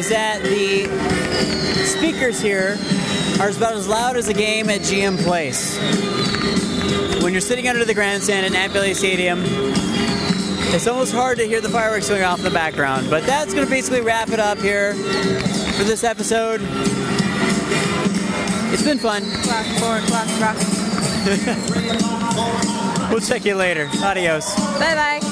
is 0.00 0.08
that 0.08 0.42
the 0.42 0.86
speakers 1.84 2.40
here 2.40 2.78
are 3.38 3.50
about 3.50 3.74
as 3.74 3.86
loud 3.86 4.16
as 4.16 4.28
a 4.28 4.32
game 4.32 4.70
at 4.70 4.80
GM 4.80 5.22
Place. 5.22 5.76
When 7.22 7.32
you're 7.32 7.42
sitting 7.42 7.68
under 7.68 7.84
the 7.84 7.92
grandstand 7.92 8.46
at 8.46 8.52
Nat 8.52 8.72
Bailey 8.72 8.94
Stadium, 8.94 9.42
it's 10.72 10.86
almost 10.86 11.12
hard 11.12 11.36
to 11.36 11.44
hear 11.44 11.60
the 11.60 11.68
fireworks 11.68 12.08
going 12.08 12.22
off 12.22 12.38
in 12.38 12.44
the 12.44 12.50
background. 12.50 13.10
But 13.10 13.24
that's 13.24 13.52
going 13.52 13.66
to 13.66 13.70
basically 13.70 14.00
wrap 14.00 14.30
it 14.30 14.40
up 14.40 14.56
here 14.56 14.94
for 14.94 15.84
this 15.84 16.02
episode. 16.02 16.62
It's 18.72 18.82
been 18.82 18.98
fun. 18.98 19.22
Clock, 19.42 19.66
four, 19.80 19.98
clock, 20.08 20.40
rock. 20.40 20.56
We'll 23.10 23.20
check 23.20 23.44
you 23.44 23.56
later. 23.56 23.90
Adios. 24.04 24.54
Bye 24.78 24.94
bye. 25.20 25.29